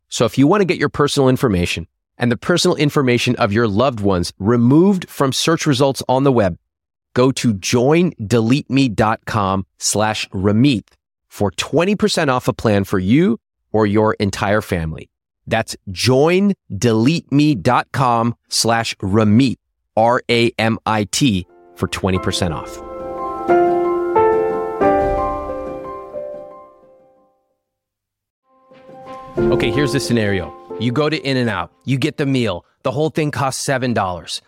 [0.08, 1.86] So if you want to get your personal information
[2.18, 6.58] and the personal information of your loved ones removed from search results on the web,
[7.12, 10.88] go to joindeleteme.com slash Ramit
[11.28, 13.38] for 20% off a plan for you
[13.70, 15.08] or your entire family.
[15.46, 19.56] That's joindeleteme.com slash Ramit,
[19.96, 21.46] R-A-M-I-T
[21.76, 22.83] for 20% off.
[29.36, 30.54] Okay, here's the scenario.
[30.78, 32.64] You go to In N Out, you get the meal.
[32.84, 34.40] The whole thing costs $7.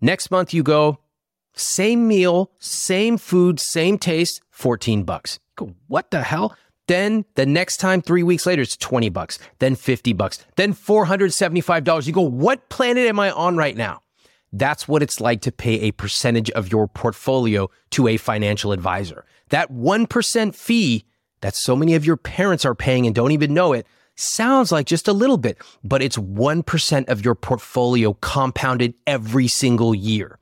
[0.00, 1.00] Next month you go,
[1.54, 5.40] same meal, same food, same taste, 14 bucks.
[5.56, 6.56] Go, what the hell?
[6.86, 12.06] Then the next time, three weeks later, it's 20 bucks, then 50 bucks, then $475.
[12.06, 14.00] You go, what planet am I on right now?
[14.52, 19.24] That's what it's like to pay a percentage of your portfolio to a financial advisor.
[19.48, 21.04] That 1% fee
[21.40, 23.88] that so many of your parents are paying and don't even know it
[24.20, 29.94] sounds like just a little bit, but it's 1% of your portfolio compounded every single
[29.94, 30.38] year.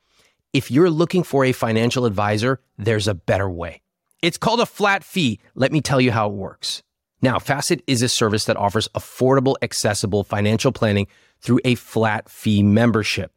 [0.53, 3.83] If you're looking for a financial advisor, there's a better way.
[4.23, 5.41] It's called a flat fee.
[5.55, 6.83] Let me tell you how it works.
[7.21, 11.07] Now, Facet is a service that offers affordable, accessible financial planning
[11.41, 13.33] through a flat fee membership.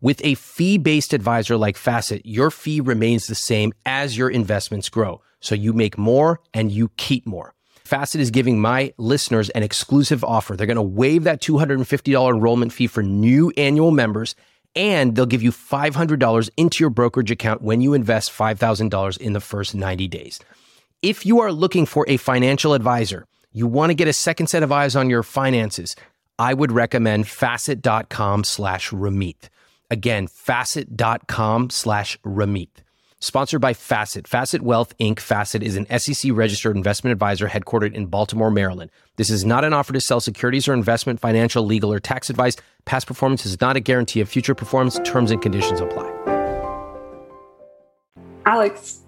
[0.00, 4.88] With a fee based advisor like Facet, your fee remains the same as your investments
[4.88, 5.22] grow.
[5.40, 7.55] So you make more and you keep more.
[7.86, 10.56] Facet is giving my listeners an exclusive offer.
[10.56, 14.34] They're going to waive that $250 enrollment fee for new annual members
[14.74, 19.40] and they'll give you $500 into your brokerage account when you invest $5,000 in the
[19.40, 20.40] first 90 days.
[21.00, 24.62] If you are looking for a financial advisor, you want to get a second set
[24.62, 25.94] of eyes on your finances,
[26.38, 29.48] I would recommend facet.com slash Ramit.
[29.90, 32.68] Again, facet.com slash Ramit.
[33.20, 34.28] Sponsored by Facet.
[34.28, 35.20] Facet Wealth Inc.
[35.20, 38.90] Facet is an SEC registered investment advisor headquartered in Baltimore, Maryland.
[39.16, 42.56] This is not an offer to sell securities or investment, financial, legal, or tax advice.
[42.84, 45.00] Past performance is not a guarantee of future performance.
[45.02, 46.12] Terms and conditions apply.
[48.44, 49.00] Alex,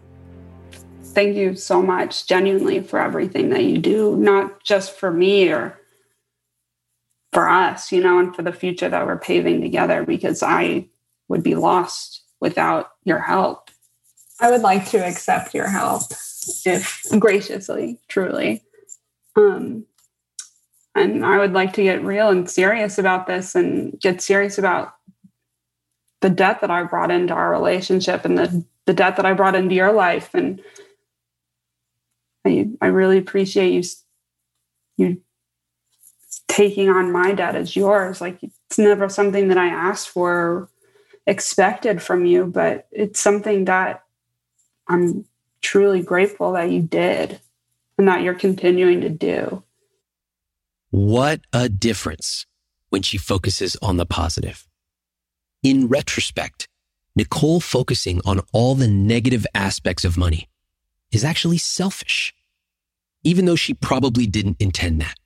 [1.03, 5.79] thank you so much, genuinely, for everything that you do, not just for me or
[7.35, 10.89] for us, you know, and for the future that we're paving together, because I
[11.29, 13.68] would be lost without your help.
[14.41, 16.03] I would like to accept your help
[16.65, 18.63] if graciously, truly.
[19.37, 19.85] Um,
[20.95, 24.95] and I would like to get real and serious about this and get serious about
[26.21, 29.55] the debt that I brought into our relationship and the, the debt that I brought
[29.55, 30.31] into your life.
[30.35, 30.61] And
[32.45, 33.83] I, I really appreciate you,
[34.97, 35.23] you
[36.49, 38.21] taking on my debt as yours.
[38.21, 40.69] Like it's never something that I asked for,
[41.27, 44.03] expected from you, but it's something that
[44.89, 45.25] I'm
[45.61, 47.41] truly grateful that you did
[47.99, 49.63] and that you're continuing to do.
[50.91, 52.47] What a difference
[52.89, 54.67] when she focuses on the positive.
[55.63, 56.69] In retrospect,
[57.15, 60.49] Nicole focusing on all the negative aspects of money
[61.11, 62.33] is actually selfish,
[63.25, 65.17] even though she probably didn't intend that.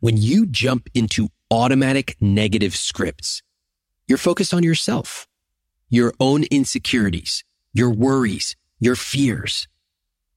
[0.00, 3.42] When you jump into automatic negative scripts,
[4.06, 5.26] you're focused on yourself,
[5.88, 9.68] your own insecurities, your worries, your fears.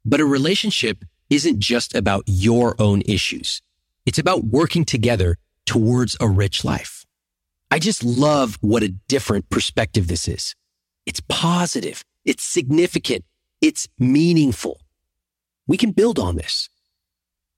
[0.05, 3.61] But a relationship isn't just about your own issues.
[4.05, 7.05] It's about working together towards a rich life.
[7.71, 10.55] I just love what a different perspective this is.
[11.05, 12.03] It's positive.
[12.25, 13.25] It's significant.
[13.61, 14.79] It's meaningful.
[15.67, 16.69] We can build on this.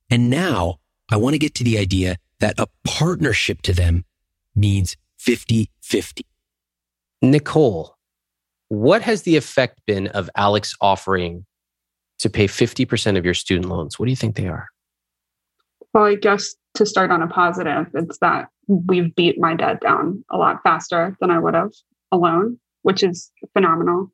[0.10, 0.80] And now
[1.10, 4.04] I want to get to the idea that a partnership to them
[4.56, 6.26] means 50 50.
[7.22, 7.96] Nicole,
[8.72, 11.46] what has the effect been of Alex offering
[12.20, 14.00] to pay 50% of your student loans?
[14.00, 14.70] What do you think they are?
[15.94, 20.24] Well, I guess to start on a positive, it's that we've beat my debt down
[20.32, 21.74] a lot faster than I would have
[22.14, 24.10] alone, which is phenomenal.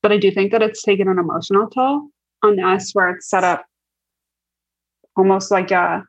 [0.00, 2.08] But I do think that it's taken an emotional toll
[2.42, 3.66] on us where it's set up
[5.18, 6.02] almost like a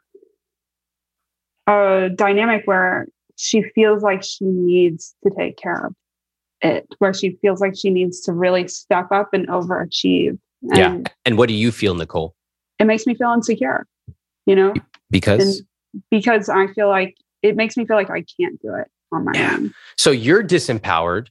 [1.67, 5.93] a dynamic where she feels like she needs to take care of
[6.63, 10.39] it, where she feels like she needs to really step up and overachieve.
[10.71, 10.97] And yeah.
[11.25, 12.33] And what do you feel, Nicole?
[12.79, 13.85] It makes me feel insecure,
[14.45, 14.73] you know?
[15.11, 15.59] Because?
[15.59, 15.67] And
[16.09, 19.33] because I feel like it makes me feel like I can't do it on my
[19.35, 19.55] Yeah.
[19.55, 19.73] own.
[19.97, 21.27] So you're disempowered.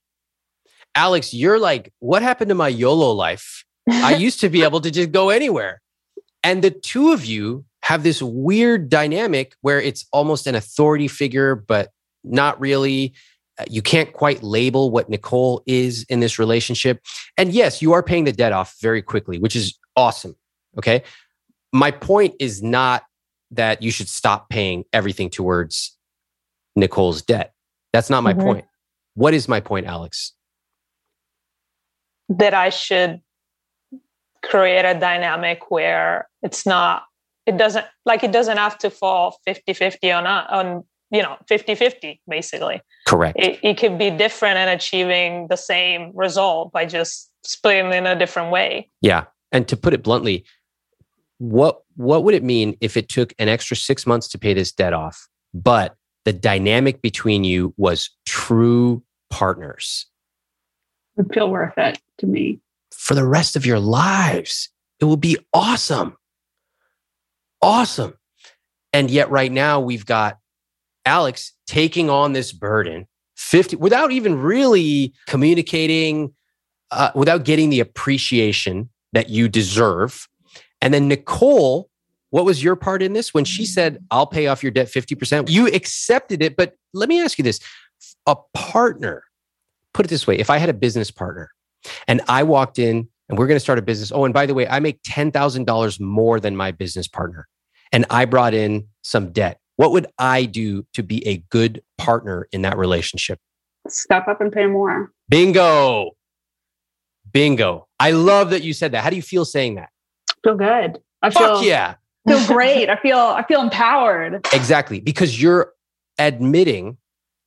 [0.94, 3.64] Alex, you're like, what happened to my YOLO life?
[3.90, 5.80] I used to be able to just go anywhere.
[6.44, 11.54] And the two of you have this weird dynamic where it's almost an authority figure,
[11.54, 11.90] but
[12.22, 13.14] not really.
[13.59, 17.00] Uh, You can't quite label what Nicole is in this relationship.
[17.36, 20.36] And yes, you are paying the debt off very quickly, which is awesome.
[20.78, 21.03] Okay.
[21.72, 23.05] My point is not
[23.50, 25.96] that you should stop paying everything towards
[26.76, 27.53] Nicole's debt.
[27.92, 28.42] That's not my Mhm.
[28.42, 28.66] point.
[29.14, 30.32] What is my point, Alex?
[32.28, 33.20] that I should
[34.42, 37.05] create a dynamic where it's not
[37.44, 42.80] it doesn't like it doesn't have to fall 50-50 on on you know 50-50 basically
[43.06, 43.36] Correct.
[43.38, 48.18] it, it could be different and achieving the same result by just splitting in a
[48.18, 49.24] different way Yeah.
[49.54, 50.44] And to put it bluntly,
[51.38, 54.72] what what would it mean if it took an extra six months to pay this
[54.72, 60.06] debt off, but the dynamic between you was true partners
[61.18, 62.60] It would feel worth it to me.
[62.94, 64.70] for the rest of your lives?
[65.00, 66.16] It will be awesome.
[67.60, 68.14] Awesome.
[68.92, 70.38] And yet right now we've got
[71.05, 76.32] Alex taking on this burden 50 without even really communicating
[76.90, 80.28] uh, without getting the appreciation that you deserve.
[80.80, 81.88] And then Nicole,
[82.30, 85.48] what was your part in this when she said, I'll pay off your debt 50%?
[85.48, 86.57] You accepted it.
[86.57, 87.61] But let me ask you this
[88.26, 89.24] a partner,
[89.94, 91.50] put it this way if I had a business partner
[92.07, 94.12] and I walked in and we're going to start a business.
[94.12, 97.48] Oh, and by the way, I make $10,000 more than my business partner.
[97.90, 99.59] And I brought in some debt.
[99.76, 103.38] What would I do to be a good partner in that relationship?
[103.88, 105.10] Step up and pay more.
[105.28, 106.12] Bingo.
[107.32, 107.88] Bingo.
[107.98, 109.02] I love that you said that.
[109.02, 109.88] How do you feel saying that?
[110.44, 110.98] Feel good.
[111.22, 111.94] I feel Fuck yeah.
[112.26, 112.90] feel great.
[112.90, 114.46] I feel I feel empowered.
[114.52, 115.00] Exactly.
[115.00, 115.72] Because you're
[116.18, 116.98] admitting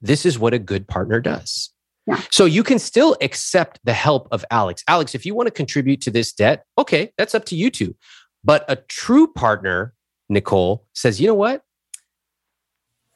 [0.01, 1.71] this is what a good partner does.
[2.07, 2.21] Yeah.
[2.31, 4.83] So you can still accept the help of Alex.
[4.87, 7.95] Alex, if you want to contribute to this debt, okay, that's up to you two.
[8.43, 9.93] But a true partner,
[10.29, 11.63] Nicole, says, you know what?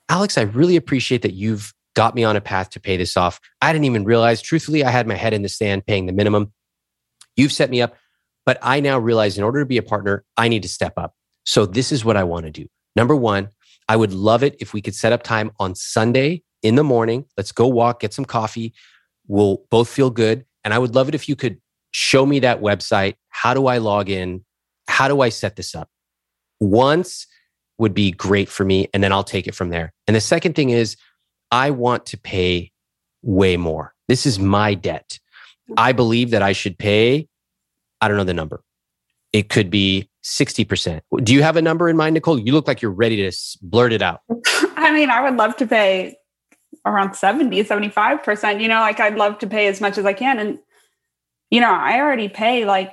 [0.10, 3.40] Alex, I really appreciate that you've got me on a path to pay this off.
[3.62, 6.52] I didn't even realize, truthfully, I had my head in the sand paying the minimum.
[7.36, 7.96] You've set me up,
[8.46, 11.14] but I now realize in order to be a partner, I need to step up.
[11.46, 12.68] So this is what I want to do.
[12.96, 13.50] Number one,
[13.88, 17.26] I would love it if we could set up time on Sunday in the morning.
[17.38, 18.74] Let's go walk, get some coffee.
[19.28, 20.46] We'll both feel good.
[20.64, 21.60] And I would love it if you could
[21.92, 23.16] show me that website.
[23.30, 24.44] How do I log in?
[24.88, 25.90] How do I set this up?
[26.60, 27.28] Once
[27.80, 28.88] would be great for me.
[28.94, 29.94] And then I'll take it from there.
[30.06, 30.96] And the second thing is,
[31.52, 32.72] I want to pay
[33.24, 33.96] way more.
[34.08, 35.20] This is my debt.
[35.70, 35.76] Mm-hmm.
[35.78, 37.28] I believe that I should pay,
[38.02, 38.62] I don't know the number.
[39.34, 41.02] It could be 60%.
[41.24, 42.40] Do you have a number in mind, Nicole?
[42.40, 44.22] You look like you're ready to blurt it out.
[44.76, 46.18] I mean, I would love to pay
[46.86, 48.62] around 70, 75%.
[48.62, 50.40] You know, like I'd love to pay as much as I can.
[50.40, 50.60] And,
[51.50, 52.92] you know, I already pay like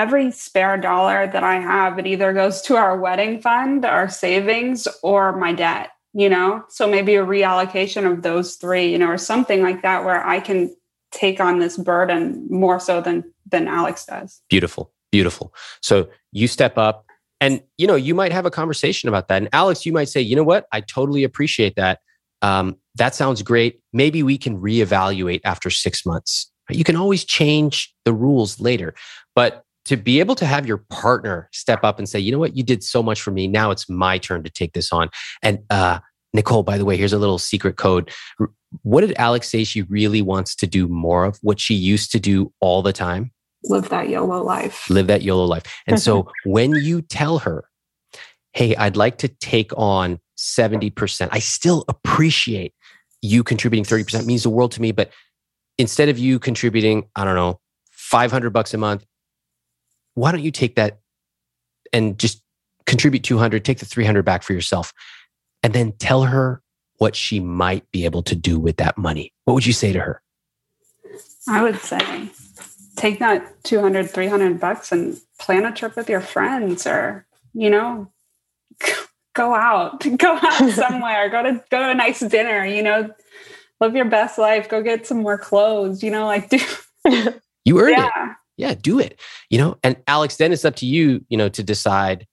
[0.00, 4.88] every spare dollar that I have, it either goes to our wedding fund, our savings,
[5.02, 6.64] or my debt, you know?
[6.70, 10.40] So maybe a reallocation of those three, you know, or something like that where I
[10.40, 10.74] can
[11.12, 14.40] take on this burden more so than than Alex does.
[14.48, 14.92] Beautiful.
[15.12, 15.52] Beautiful.
[15.82, 17.04] So you step up
[17.40, 19.42] and you know, you might have a conversation about that.
[19.42, 20.66] And Alex, you might say, you know what?
[20.72, 21.98] I totally appreciate that.
[22.42, 23.80] Um, that sounds great.
[23.92, 26.50] Maybe we can reevaluate after six months.
[26.70, 28.94] You can always change the rules later.
[29.34, 32.56] But to be able to have your partner step up and say, you know what,
[32.56, 33.46] you did so much for me.
[33.46, 35.10] Now it's my turn to take this on.
[35.42, 36.00] And uh,
[36.32, 38.10] Nicole, by the way, here's a little secret code.
[38.82, 41.38] What did Alex say she really wants to do more of?
[41.42, 43.32] What she used to do all the time?
[43.64, 44.88] Live that YOLO life.
[44.88, 45.64] Live that YOLO life.
[45.86, 47.64] And so when you tell her,
[48.52, 52.74] hey, I'd like to take on 70%, I still appreciate
[53.22, 54.92] you contributing 30% means the world to me.
[54.92, 55.10] But
[55.78, 57.60] instead of you contributing, I don't know,
[57.92, 59.04] 500 bucks a month,
[60.14, 61.00] why don't you take that
[61.92, 62.42] and just
[62.86, 64.92] contribute 200, take the 300 back for yourself,
[65.62, 66.62] and then tell her
[66.98, 69.32] what she might be able to do with that money?
[69.44, 70.22] What would you say to her?
[71.48, 72.30] I would say
[72.96, 78.10] take that 200, 300 bucks and plan a trip with your friends or, you know,
[79.34, 83.10] go out, go out somewhere, go to, go to a nice dinner, you know,
[83.80, 86.58] live your best life, go get some more clothes, you know, like do.
[87.64, 88.32] you earned yeah.
[88.32, 89.18] it yeah, do it.
[89.48, 92.26] You know, and Alex, then it's up to you, you know, to decide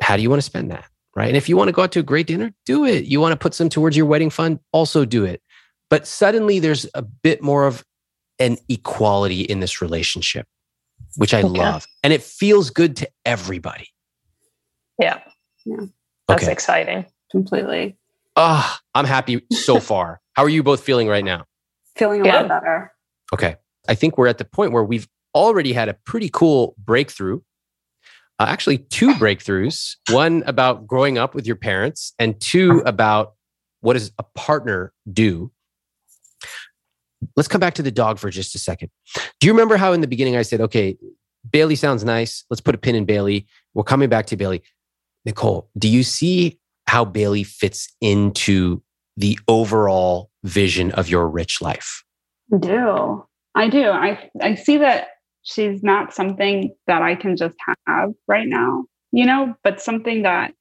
[0.00, 0.84] how do you want to spend that,
[1.16, 1.28] right?
[1.28, 3.04] And if you want to go out to a great dinner, do it.
[3.04, 5.42] You want to put some towards your wedding fund, also do it.
[5.88, 7.84] But suddenly there's a bit more of
[8.38, 10.46] an equality in this relationship,
[11.16, 11.48] which I okay.
[11.48, 11.86] love.
[12.02, 13.88] And it feels good to everybody.
[14.98, 15.20] Yeah.
[15.64, 15.86] Yeah.
[16.28, 16.52] That's okay.
[16.52, 17.06] exciting.
[17.30, 17.96] Completely.
[18.36, 20.20] Ah, oh, I'm happy so far.
[20.34, 21.44] How are you both feeling right now?
[21.96, 22.40] Feeling a yeah.
[22.40, 22.92] lot better.
[23.32, 23.56] Okay.
[23.88, 27.40] I think we're at the point where we've already had a pretty cool breakthrough.
[28.38, 33.34] Uh, actually, two breakthroughs one about growing up with your parents, and two about
[33.80, 35.52] what does a partner do.
[37.36, 38.90] Let's come back to the dog for just a second.
[39.38, 40.96] Do you remember how in the beginning I said, okay,
[41.50, 42.44] Bailey sounds nice.
[42.50, 43.46] Let's put a pin in Bailey.
[43.74, 44.62] We're coming back to Bailey.
[45.24, 48.82] Nicole, do you see how Bailey fits into
[49.16, 52.04] the overall vision of your rich life?
[52.52, 53.24] I do.
[53.54, 53.88] I do.
[53.88, 55.08] I I see that
[55.42, 60.54] she's not something that I can just have right now, you know, but something that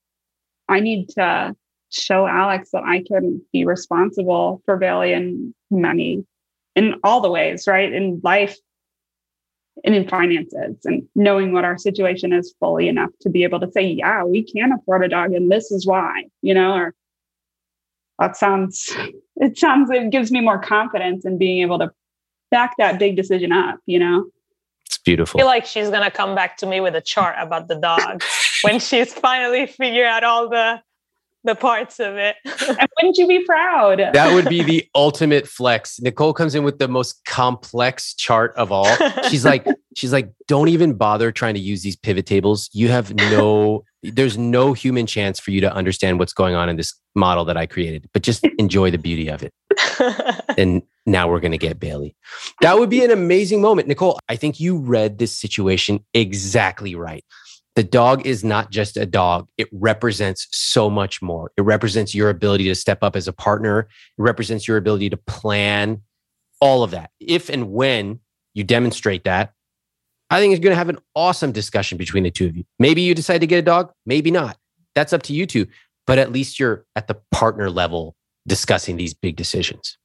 [0.67, 1.55] I need to
[1.89, 6.25] show Alex that I can be responsible for Bailey many,
[6.75, 7.91] in all the ways, right?
[7.91, 8.57] In life
[9.83, 13.71] and in finances and knowing what our situation is fully enough to be able to
[13.71, 16.93] say, yeah, we can afford a dog and this is why, you know, or
[18.19, 18.95] that sounds,
[19.37, 21.91] it sounds, it gives me more confidence in being able to
[22.51, 24.25] back that big decision up, you know?
[24.91, 25.39] It's beautiful.
[25.39, 28.21] I feel like she's gonna come back to me with a chart about the dog
[28.63, 30.81] when she's finally figured out all the
[31.45, 32.35] the parts of it.
[32.45, 33.99] and wouldn't you be proud?
[33.99, 36.01] That would be the ultimate flex.
[36.01, 38.93] Nicole comes in with the most complex chart of all.
[39.29, 39.65] She's like,
[39.95, 42.69] she's like, don't even bother trying to use these pivot tables.
[42.73, 46.75] You have no, there's no human chance for you to understand what's going on in
[46.75, 49.53] this model that I created, but just enjoy the beauty of it.
[50.57, 52.15] and now we're going to get Bailey.
[52.61, 53.87] That would be an amazing moment.
[53.87, 57.23] Nicole, I think you read this situation exactly right
[57.75, 59.47] the dog is not just a dog.
[59.57, 61.51] It represents so much more.
[61.55, 63.87] It represents your ability to step up as a partner.
[64.17, 66.01] It represents your ability to plan
[66.59, 67.11] all of that.
[67.19, 68.19] If and when
[68.53, 69.53] you demonstrate that,
[70.31, 72.63] I think it's going to have an awesome discussion between the two of you.
[72.79, 74.57] Maybe you decide to get a dog, maybe not.
[74.95, 75.67] That's up to you two.
[76.07, 78.15] But at least you're at the partner level
[78.47, 79.97] discussing these big decisions.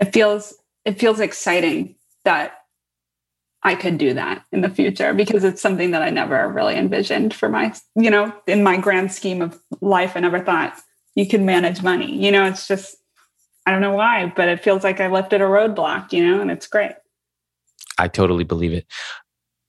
[0.00, 2.54] it feels it feels exciting that
[3.62, 7.34] I could do that in the future because it's something that I never really envisioned
[7.34, 10.12] for my, you know, in my grand scheme of life.
[10.16, 10.80] I never thought
[11.14, 12.16] you could manage money.
[12.16, 12.96] You know, it's just,
[13.66, 16.50] I don't know why, but it feels like I lifted a roadblock, you know, and
[16.50, 16.92] it's great.
[18.00, 18.86] I totally believe it.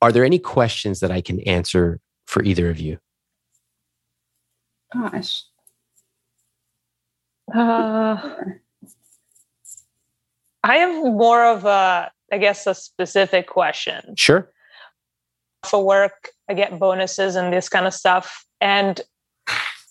[0.01, 2.97] Are there any questions that I can answer for either of you?
[4.93, 5.43] Gosh.
[7.53, 8.35] Uh,
[10.63, 14.15] I have more of a, I guess, a specific question.
[14.15, 14.49] Sure.
[15.65, 18.45] For work, I get bonuses and this kind of stuff.
[18.61, 19.01] And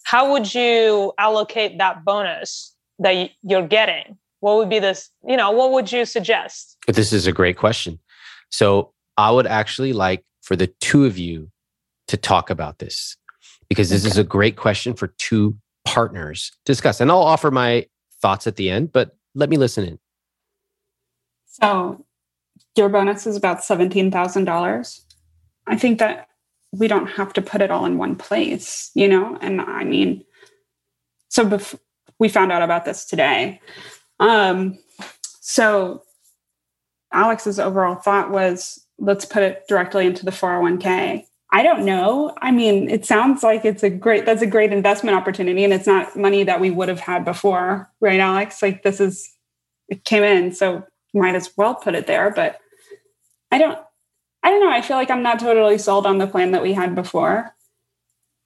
[0.05, 4.17] how would you allocate that bonus that you're getting?
[4.41, 6.79] What would be this, you know, what would you suggest?
[6.87, 8.01] This is a great question.
[8.51, 11.51] So I would actually like for the two of you
[12.09, 13.17] to talk about this
[13.69, 14.11] because this okay.
[14.11, 17.01] is a great question for two partners to discuss.
[17.01, 17.87] And I'll offer my
[18.21, 19.99] thoughts at the end, but let me listen in.
[21.47, 22.05] So
[22.77, 25.01] your bonus is about $17,000.
[25.67, 26.29] I think that
[26.73, 29.37] we don't have to put it all in one place, you know?
[29.41, 30.25] And I mean,
[31.29, 31.79] so bef-
[32.19, 33.61] we found out about this today.
[34.19, 34.79] Um,
[35.41, 36.03] so
[37.13, 41.25] Alex's overall thought was let's put it directly into the 401k.
[41.53, 42.33] I don't know.
[42.41, 45.87] I mean, it sounds like it's a great that's a great investment opportunity and it's
[45.87, 48.63] not money that we would have had before, right Alex?
[48.63, 49.31] Like this is
[49.89, 52.61] it came in, so might as well put it there, but
[53.51, 53.79] I don't
[54.43, 54.71] I don't know.
[54.71, 57.55] I feel like I'm not totally sold on the plan that we had before.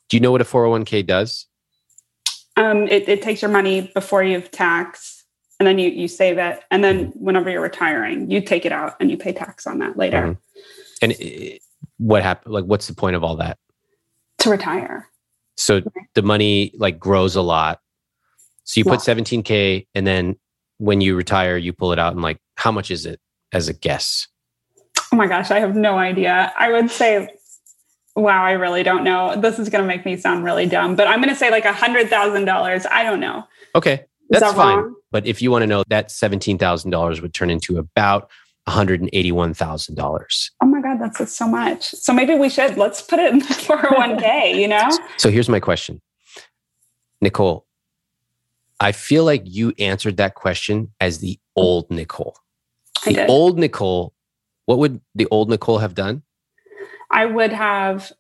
[0.09, 1.47] Do you know what a 401k does?
[2.57, 5.14] Um, it, it takes your money before you have tax
[5.59, 6.61] and then you, you save it.
[6.71, 9.97] And then whenever you're retiring, you take it out and you pay tax on that
[9.97, 10.23] later.
[10.23, 10.33] Mm-hmm.
[11.03, 11.63] And it,
[11.99, 12.55] what happened?
[12.55, 13.59] Like, what's the point of all that?
[14.39, 15.09] To retire.
[15.57, 16.07] So okay.
[16.15, 17.81] the money like grows a lot.
[18.65, 20.37] So you put 17K and then
[20.79, 23.21] when you retire, you pull it out and like, how much is it
[23.53, 24.27] as a guess?
[25.13, 26.53] Oh my gosh, I have no idea.
[26.59, 27.29] I would say,
[28.17, 29.37] wow, I really don't know.
[29.37, 31.65] This is going to make me sound really dumb, but I'm going to say like
[31.65, 32.87] a hundred thousand dollars.
[32.91, 33.45] I don't know.
[33.75, 34.79] Okay, that's that fine.
[34.79, 34.95] Wrong?
[35.11, 38.31] But if you want to know, that seventeen thousand dollars would turn into about
[38.65, 40.51] one hundred and eighty-one thousand dollars.
[40.63, 41.91] Oh my god, that's so much.
[41.91, 44.61] So maybe we should let's put it in the four hundred oh one k.
[44.61, 44.89] You know.
[45.17, 46.01] So here's my question,
[47.21, 47.67] Nicole.
[48.81, 52.37] I feel like you answered that question as the old Nicole.
[53.05, 54.15] The old Nicole
[54.67, 56.23] what would the old Nicole have done?
[57.11, 58.13] I would have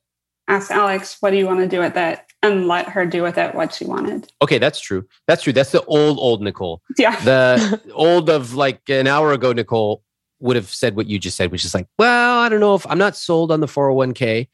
[0.46, 2.20] asked Alex, what do you want to do with it?
[2.45, 4.30] And let her do with it what she wanted.
[4.42, 5.07] Okay, that's true.
[5.26, 5.53] That's true.
[5.53, 6.82] That's the old, old Nicole.
[6.99, 7.18] Yeah.
[7.20, 10.03] The old of like an hour ago, Nicole
[10.40, 12.86] would have said what you just said, which is like, well, I don't know if
[12.86, 14.49] I'm not sold on the 401k.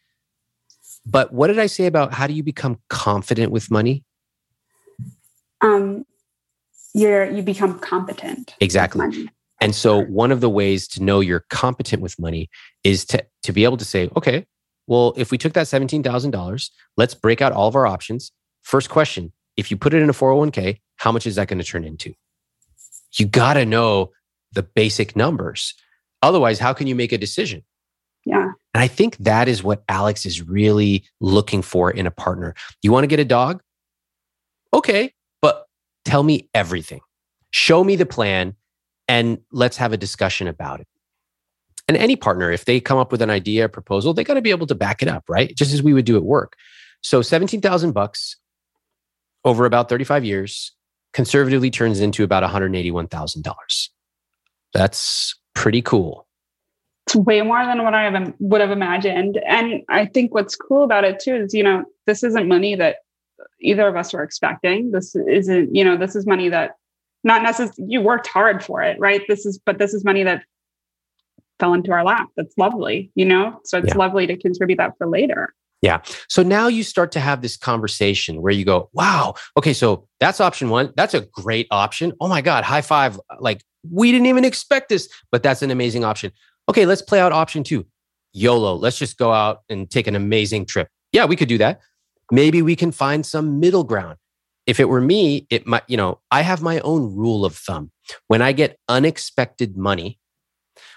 [1.04, 4.04] But what did I say about how do you become confident with money?
[5.60, 6.04] Um,
[6.94, 8.54] you're you become competent.
[8.60, 9.28] Exactly.
[9.60, 12.48] And so one of the ways to know you're competent with money
[12.82, 14.46] is to, to be able to say, okay,
[14.90, 18.32] well, if we took that $17,000, let's break out all of our options.
[18.64, 21.64] First question, if you put it in a 401k, how much is that going to
[21.64, 22.12] turn into?
[23.12, 24.10] You got to know
[24.52, 25.74] the basic numbers.
[26.22, 27.62] Otherwise, how can you make a decision?
[28.26, 28.50] Yeah.
[28.74, 32.56] And I think that is what Alex is really looking for in a partner.
[32.82, 33.62] You want to get a dog?
[34.74, 35.66] Okay, but
[36.04, 37.00] tell me everything.
[37.52, 38.56] Show me the plan
[39.06, 40.88] and let's have a discussion about it.
[41.90, 44.50] And any partner, if they come up with an idea, proposal, they got to be
[44.50, 45.52] able to back it up, right?
[45.56, 46.54] Just as we would do at work.
[47.02, 48.36] So 17,000 bucks
[49.44, 50.70] over about 35 years
[51.14, 53.88] conservatively turns into about $181,000.
[54.72, 56.28] That's pretty cool.
[57.08, 59.40] It's way more than what I would have imagined.
[59.44, 62.98] And I think what's cool about it too is, you know, this isn't money that
[63.60, 64.92] either of us were expecting.
[64.92, 66.76] This isn't, you know, this is money that
[67.24, 69.22] not necessarily you worked hard for it, right?
[69.26, 70.44] This is, but this is money that
[71.60, 72.28] fell into our lap.
[72.36, 73.60] That's lovely, you know?
[73.64, 73.96] So it's yeah.
[73.96, 75.54] lovely to contribute that for later.
[75.82, 76.02] Yeah.
[76.28, 80.40] So now you start to have this conversation where you go, wow, okay, so that's
[80.40, 80.92] option one.
[80.96, 82.12] That's a great option.
[82.20, 83.18] Oh my God, high five.
[83.38, 86.32] Like, we didn't even expect this, but that's an amazing option.
[86.68, 87.86] Okay, let's play out option two
[88.32, 88.74] YOLO.
[88.74, 90.88] Let's just go out and take an amazing trip.
[91.12, 91.80] Yeah, we could do that.
[92.30, 94.18] Maybe we can find some middle ground
[94.66, 97.90] if it were me, it might, you know, I have my own rule of thumb.
[98.28, 100.18] When I get unexpected money,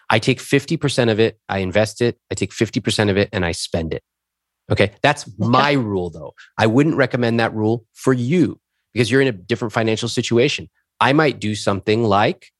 [0.09, 3.51] I take 50% of it, I invest it, I take 50% of it, and I
[3.51, 4.03] spend it.
[4.71, 4.91] Okay.
[5.01, 6.33] That's my rule, though.
[6.57, 8.59] I wouldn't recommend that rule for you
[8.93, 10.69] because you're in a different financial situation.
[10.99, 12.51] I might do something like,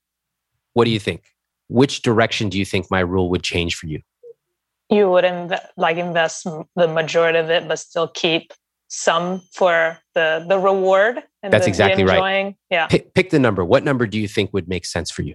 [0.74, 1.22] what do you think?
[1.68, 4.00] Which direction do you think my rule would change for you?
[4.90, 6.46] You would inv- like invest
[6.76, 8.52] the majority of it, but still keep
[8.88, 13.38] some for the the reward and that's the, exactly the right yeah pick, pick the
[13.38, 15.34] number what number do you think would make sense for you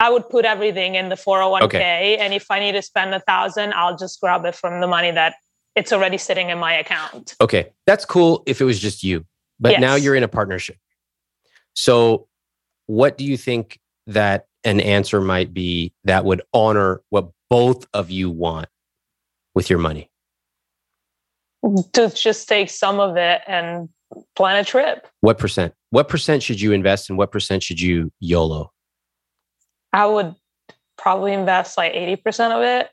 [0.00, 1.62] I would put everything in the 401k.
[1.62, 2.16] Okay.
[2.18, 5.10] And if I need to spend a thousand, I'll just grab it from the money
[5.10, 5.36] that
[5.76, 7.34] it's already sitting in my account.
[7.40, 7.72] Okay.
[7.86, 9.24] That's cool if it was just you.
[9.60, 9.80] But yes.
[9.80, 10.76] now you're in a partnership.
[11.74, 12.28] So
[12.86, 18.10] what do you think that an answer might be that would honor what both of
[18.10, 18.68] you want
[19.54, 20.10] with your money?
[21.94, 23.88] To just take some of it and
[24.36, 25.08] plan a trip.
[25.20, 25.72] What percent?
[25.90, 28.70] What percent should you invest and what percent should you YOLO?
[29.94, 30.34] I would
[30.98, 32.90] probably invest like 80% of it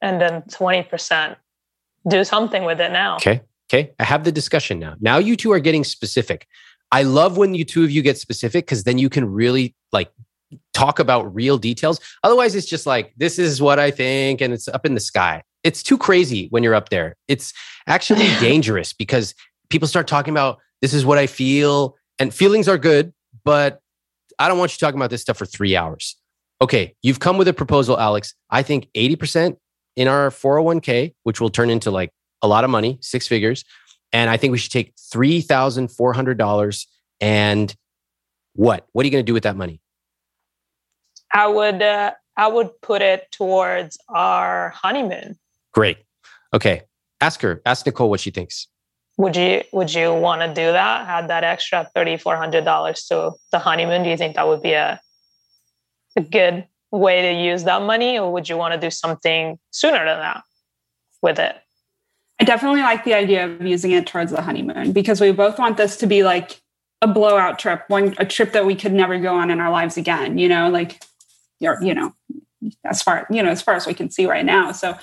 [0.00, 1.36] and then 20%
[2.08, 3.16] do something with it now.
[3.16, 3.42] Okay.
[3.70, 3.92] Okay.
[3.98, 4.94] I have the discussion now.
[5.00, 6.46] Now you two are getting specific.
[6.90, 10.10] I love when you two of you get specific because then you can really like
[10.72, 12.00] talk about real details.
[12.22, 15.42] Otherwise, it's just like, this is what I think, and it's up in the sky.
[15.64, 17.16] It's too crazy when you're up there.
[17.28, 17.52] It's
[17.88, 19.34] actually dangerous because
[19.68, 23.12] people start talking about this is what I feel, and feelings are good,
[23.44, 23.80] but
[24.38, 26.16] I don't want you talking about this stuff for three hours.
[26.60, 28.34] Okay, you've come with a proposal, Alex.
[28.50, 29.56] I think 80%
[29.96, 32.10] in our 401k, which will turn into like
[32.42, 33.64] a lot of money, six figures.
[34.12, 36.86] And I think we should take $3,400
[37.20, 37.74] and
[38.54, 38.86] what?
[38.92, 39.80] What are you going to do with that money?
[41.32, 45.38] I would uh, I would put it towards our honeymoon.
[45.72, 45.98] Great.
[46.54, 46.82] Okay.
[47.20, 47.60] Ask her.
[47.66, 48.68] Ask Nicole what she thinks.
[49.18, 51.08] Would you Would you want to do that?
[51.08, 54.02] Add that extra thirty four hundred dollars to the honeymoon?
[54.02, 55.00] Do you think that would be a
[56.16, 60.04] a good way to use that money, or would you want to do something sooner
[60.04, 60.42] than that
[61.22, 61.56] with it?
[62.40, 65.78] I definitely like the idea of using it towards the honeymoon because we both want
[65.78, 66.60] this to be like
[67.00, 69.96] a blowout trip, one a trip that we could never go on in our lives
[69.96, 70.36] again.
[70.36, 71.02] You know, like
[71.60, 72.14] you're, you know,
[72.84, 74.72] as far you know as far as we can see right now.
[74.72, 74.96] So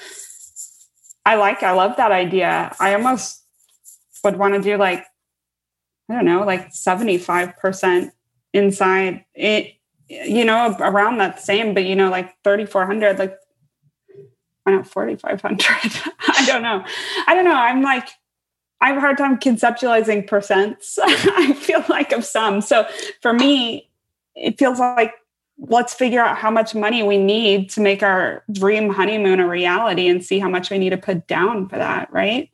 [1.26, 2.76] I like, I love that idea.
[2.80, 3.43] I almost
[4.24, 5.06] would want to do like
[6.10, 8.14] I don't know, like seventy five percent
[8.54, 9.74] inside it.
[10.10, 13.38] You know, around that same, but you know, like thirty four hundred, like
[14.64, 15.60] why not 4,500?
[16.28, 16.84] I don't know.
[17.28, 17.54] I don't know.
[17.54, 18.10] I'm like,
[18.82, 20.98] I have a hard time conceptualizing percents.
[21.02, 22.62] I feel like of some.
[22.62, 22.88] So
[23.22, 23.90] for me,
[24.36, 25.14] it feels like
[25.58, 30.08] let's figure out how much money we need to make our dream honeymoon a reality
[30.08, 32.50] and see how much we need to put down for that, right?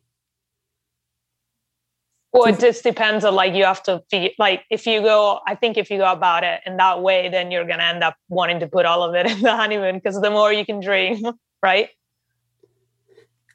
[2.32, 5.56] Well, it just depends on like you have to feel like if you go, I
[5.56, 8.60] think if you go about it in that way, then you're gonna end up wanting
[8.60, 11.24] to put all of it in the honeymoon because the more you can dream,
[11.64, 11.90] right?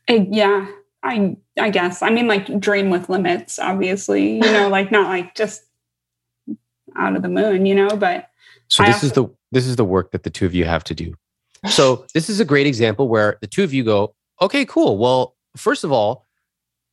[0.09, 0.67] Uh, yeah,
[1.03, 2.03] I I guess.
[2.03, 4.35] I mean, like dream with limits, obviously.
[4.35, 5.63] You know, like not like just
[6.97, 7.89] out of the moon, you know.
[7.89, 8.29] But
[8.69, 10.65] so I this also- is the this is the work that the two of you
[10.65, 11.15] have to do.
[11.69, 14.99] So this is a great example where the two of you go, okay, cool.
[14.99, 16.24] Well, first of all,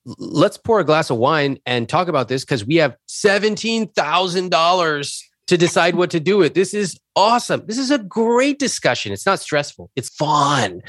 [0.06, 4.50] let's pour a glass of wine and talk about this because we have seventeen thousand
[4.50, 6.54] dollars to decide what to do with.
[6.54, 7.64] This is awesome.
[7.66, 9.12] This is a great discussion.
[9.12, 10.82] It's not stressful, it's fun.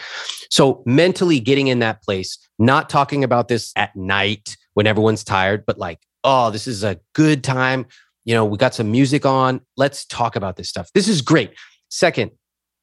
[0.50, 5.64] So, mentally getting in that place, not talking about this at night when everyone's tired,
[5.66, 7.86] but like, oh, this is a good time.
[8.24, 9.60] You know, we got some music on.
[9.76, 10.90] Let's talk about this stuff.
[10.94, 11.50] This is great.
[11.88, 12.30] Second,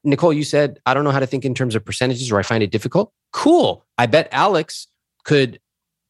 [0.04, 2.42] Nicole, you said, I don't know how to think in terms of percentages or I
[2.42, 3.12] find it difficult.
[3.32, 3.86] Cool.
[3.96, 4.86] I bet Alex
[5.24, 5.60] could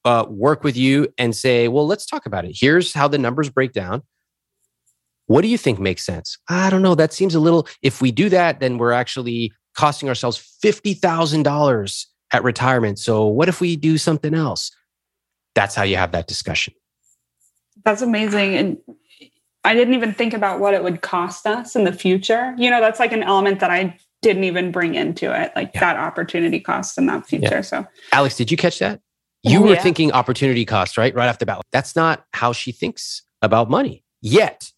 [0.05, 2.57] uh, work with you and say, well, let's talk about it.
[2.59, 4.03] Here's how the numbers break down.
[5.27, 6.39] What do you think makes sense?
[6.49, 6.95] I don't know.
[6.95, 12.45] That seems a little, if we do that, then we're actually costing ourselves $50,000 at
[12.45, 12.99] retirement.
[12.99, 14.73] So what if we do something else?
[15.55, 16.75] That's how you have that discussion.
[17.85, 18.57] That's amazing.
[18.57, 18.79] And
[19.65, 22.55] I didn't even think about what it would cost us in the future.
[22.57, 25.81] You know, that's like an element that I didn't even bring into it, like yeah.
[25.81, 27.49] that opportunity cost in that future.
[27.57, 27.61] Yeah.
[27.61, 29.01] So, Alex, did you catch that?
[29.43, 31.15] You oh, were thinking opportunity cost, right?
[31.15, 31.63] Right off the bat.
[31.73, 34.71] That's not how she thinks about money yet.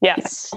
[0.00, 0.52] Yes.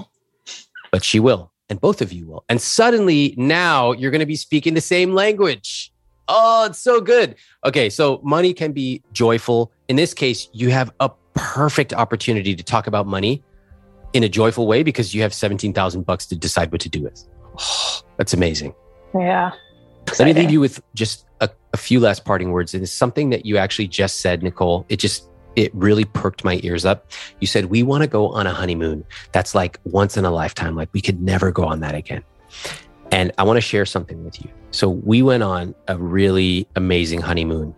[0.90, 2.44] But she will, and both of you will.
[2.48, 5.92] And suddenly now you're going to be speaking the same language.
[6.28, 7.34] Oh, it's so good.
[7.66, 9.70] Okay, so money can be joyful.
[9.88, 13.42] In this case, you have a perfect opportunity to talk about money
[14.14, 17.22] in a joyful way because you have 17,000 bucks to decide what to do with.
[17.58, 18.74] Oh, that's amazing.
[19.14, 19.52] Yeah.
[20.06, 20.34] Exciting.
[20.34, 22.72] Let me leave you with just a, a few last parting words.
[22.72, 24.86] And it's something that you actually just said, Nicole.
[24.88, 27.10] It just it really perked my ears up.
[27.40, 29.04] You said, We want to go on a honeymoon.
[29.32, 30.76] That's like once in a lifetime.
[30.76, 32.22] Like we could never go on that again.
[33.10, 34.48] And I want to share something with you.
[34.70, 37.74] So we went on a really amazing honeymoon.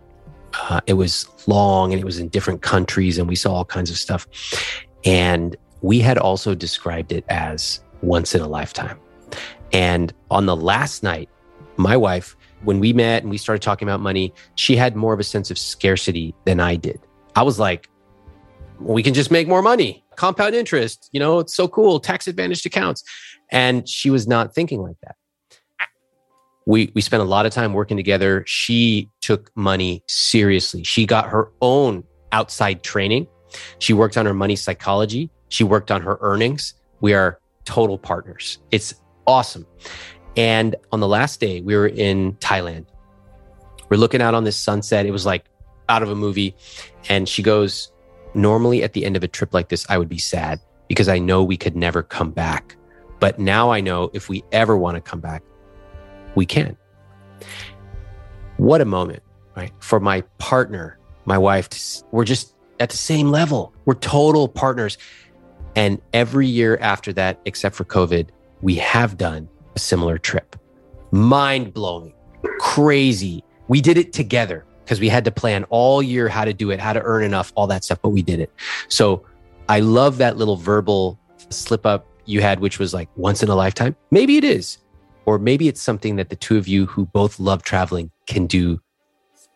[0.53, 3.89] Uh, it was long and it was in different countries and we saw all kinds
[3.89, 4.27] of stuff.
[5.05, 8.99] And we had also described it as once in a lifetime.
[9.73, 11.29] And on the last night,
[11.77, 15.19] my wife, when we met and we started talking about money, she had more of
[15.19, 16.99] a sense of scarcity than I did.
[17.35, 17.89] I was like,
[18.79, 21.09] we can just make more money, compound interest.
[21.11, 23.03] You know, it's so cool, tax advantaged accounts.
[23.51, 25.15] And she was not thinking like that.
[26.65, 28.43] We, we spent a lot of time working together.
[28.45, 30.83] She took money seriously.
[30.83, 32.03] She got her own
[32.33, 33.27] outside training.
[33.79, 35.29] She worked on her money psychology.
[35.47, 36.73] She worked on her earnings.
[36.99, 38.59] We are total partners.
[38.71, 39.65] It's awesome.
[40.37, 42.85] And on the last day, we were in Thailand.
[43.89, 45.05] We're looking out on this sunset.
[45.05, 45.45] It was like
[45.89, 46.55] out of a movie.
[47.09, 47.91] And she goes,
[48.33, 51.17] Normally at the end of a trip like this, I would be sad because I
[51.17, 52.75] know we could never come back.
[53.19, 55.41] But now I know if we ever want to come back,
[56.35, 56.77] we can.
[58.57, 59.23] What a moment,
[59.55, 59.71] right?
[59.79, 61.69] For my partner, my wife,
[62.11, 63.73] we're just at the same level.
[63.85, 64.99] We're total partners.
[65.75, 68.29] And every year after that, except for COVID,
[68.61, 70.55] we have done a similar trip.
[71.11, 72.13] Mind blowing,
[72.57, 73.43] crazy.
[73.67, 76.79] We did it together because we had to plan all year how to do it,
[76.79, 78.51] how to earn enough, all that stuff, but we did it.
[78.87, 79.23] So
[79.69, 83.55] I love that little verbal slip up you had, which was like once in a
[83.55, 83.95] lifetime.
[84.09, 84.79] Maybe it is.
[85.27, 88.81] Or maybe it's something that the two of you who both love traveling can do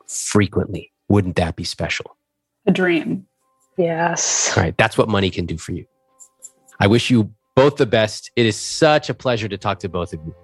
[0.07, 0.91] frequently.
[1.09, 2.15] Wouldn't that be special?
[2.67, 3.25] A dream.
[3.75, 4.55] Yes.
[4.55, 4.77] All right.
[4.77, 5.85] That's what money can do for you.
[6.79, 8.31] I wish you both the best.
[8.35, 10.35] It is such a pleasure to talk to both of you.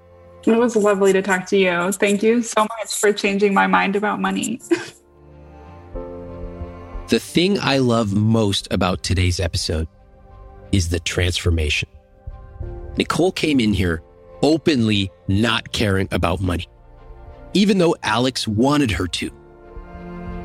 [0.45, 1.91] It was lovely to talk to you.
[1.91, 4.61] Thank you so much for changing my mind about money.
[7.07, 9.87] the thing I love most about today's episode
[10.71, 11.89] is the transformation.
[12.97, 14.01] Nicole came in here
[14.41, 16.67] openly not caring about money,
[17.53, 19.31] even though Alex wanted her to.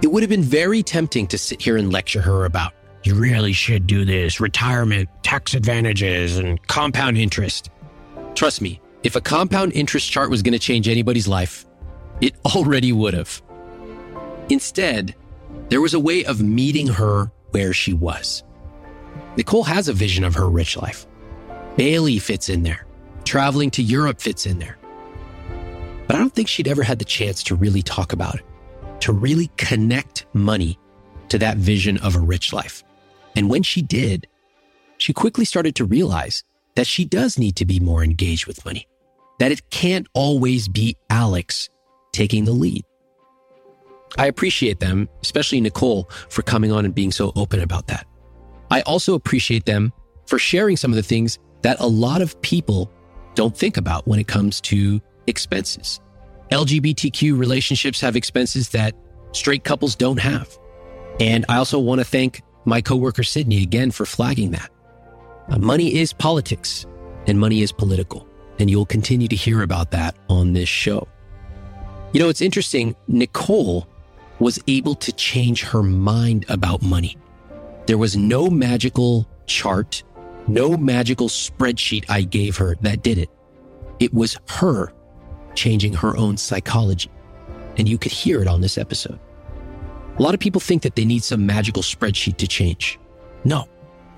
[0.02, 2.72] It would have been very tempting to sit here and lecture her about,
[3.05, 7.70] you really should do this, retirement, tax advantages, and compound interest.
[8.35, 11.66] Trust me, if a compound interest chart was going to change anybody's life,
[12.20, 13.43] it already would have.
[14.49, 15.15] Instead,
[15.69, 18.45] there was a way of meeting her where she was.
[19.37, 21.07] Nicole has a vision of her rich life.
[21.77, 22.87] Bailey fits in there.
[23.24, 24.79] Traveling to Europe fits in there.
[26.07, 28.45] But I don't think she'd ever had the chance to really talk about it,
[29.01, 30.79] to really connect money
[31.31, 32.85] to that vision of a rich life.
[33.36, 34.26] And when she did,
[34.98, 36.44] she quickly started to realize
[36.74, 38.88] that she does need to be more engaged with money,
[39.38, 41.68] that it can't always be Alex
[42.12, 42.84] taking the lead.
[44.18, 48.06] I appreciate them, especially Nicole, for coming on and being so open about that.
[48.70, 49.92] I also appreciate them
[50.26, 52.90] for sharing some of the things that a lot of people
[53.34, 56.00] don't think about when it comes to expenses.
[56.50, 58.94] LGBTQ relationships have expenses that
[59.32, 60.59] straight couples don't have.
[61.18, 64.70] And I also want to thank my coworker Sydney again for flagging that.
[65.48, 66.86] Uh, money is politics
[67.26, 68.26] and money is political.
[68.59, 71.09] And you'll continue to hear about that on this show.
[72.12, 72.94] You know, it's interesting.
[73.09, 73.89] Nicole
[74.39, 77.16] was able to change her mind about money.
[77.86, 80.02] There was no magical chart
[80.48, 83.30] no magical spreadsheet I gave her that did it.
[84.01, 84.93] It was her
[85.55, 87.10] changing her own psychology.
[87.78, 89.18] And you could hear it on this episode.
[90.18, 92.98] A lot of people think that they need some magical spreadsheet to change.
[93.44, 93.68] No.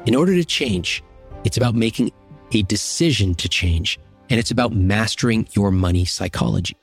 [0.06, 1.02] In order to change,
[1.44, 2.10] it's about making
[2.52, 3.98] a decision to change,
[4.28, 6.76] and it's about mastering your money psychology.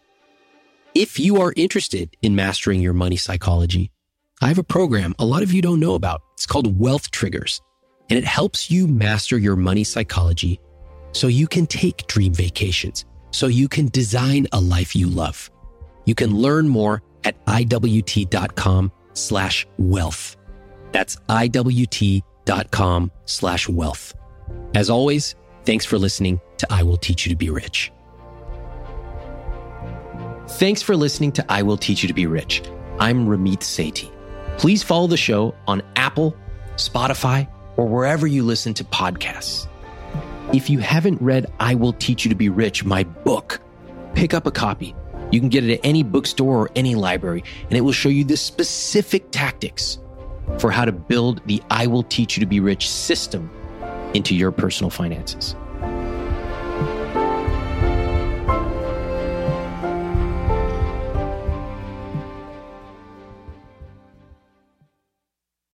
[0.96, 3.92] If you are interested in mastering your money psychology,
[4.42, 6.22] I have a program a lot of you don't know about.
[6.34, 7.62] It's called Wealth Triggers
[8.12, 10.60] and it helps you master your money psychology
[11.14, 15.50] so you can take dream vacations, so you can design a life you love.
[16.04, 20.38] You can learn more at iwt.com slash wealth.
[20.92, 24.14] That's iwt.com slash wealth.
[24.76, 25.36] As always,
[25.66, 27.92] thanks for listening to I Will Teach You to Be Rich.
[30.48, 32.64] Thanks for listening to I Will Teach You to Be Rich.
[33.00, 34.12] I'm Ramit Sethi.
[34.58, 36.36] Please follow the show on Apple,
[36.76, 37.48] Spotify,
[37.78, 39.68] or wherever you listen to podcasts.
[40.54, 43.62] If you haven't read I Will Teach You to Be Rich, my book,
[44.14, 44.94] pick up a copy.
[45.32, 48.24] You can get it at any bookstore or any library, and it will show you
[48.24, 49.98] the specific tactics
[50.60, 53.50] for how to build the I Will Teach You to Be Rich system
[54.14, 55.56] into your personal finances.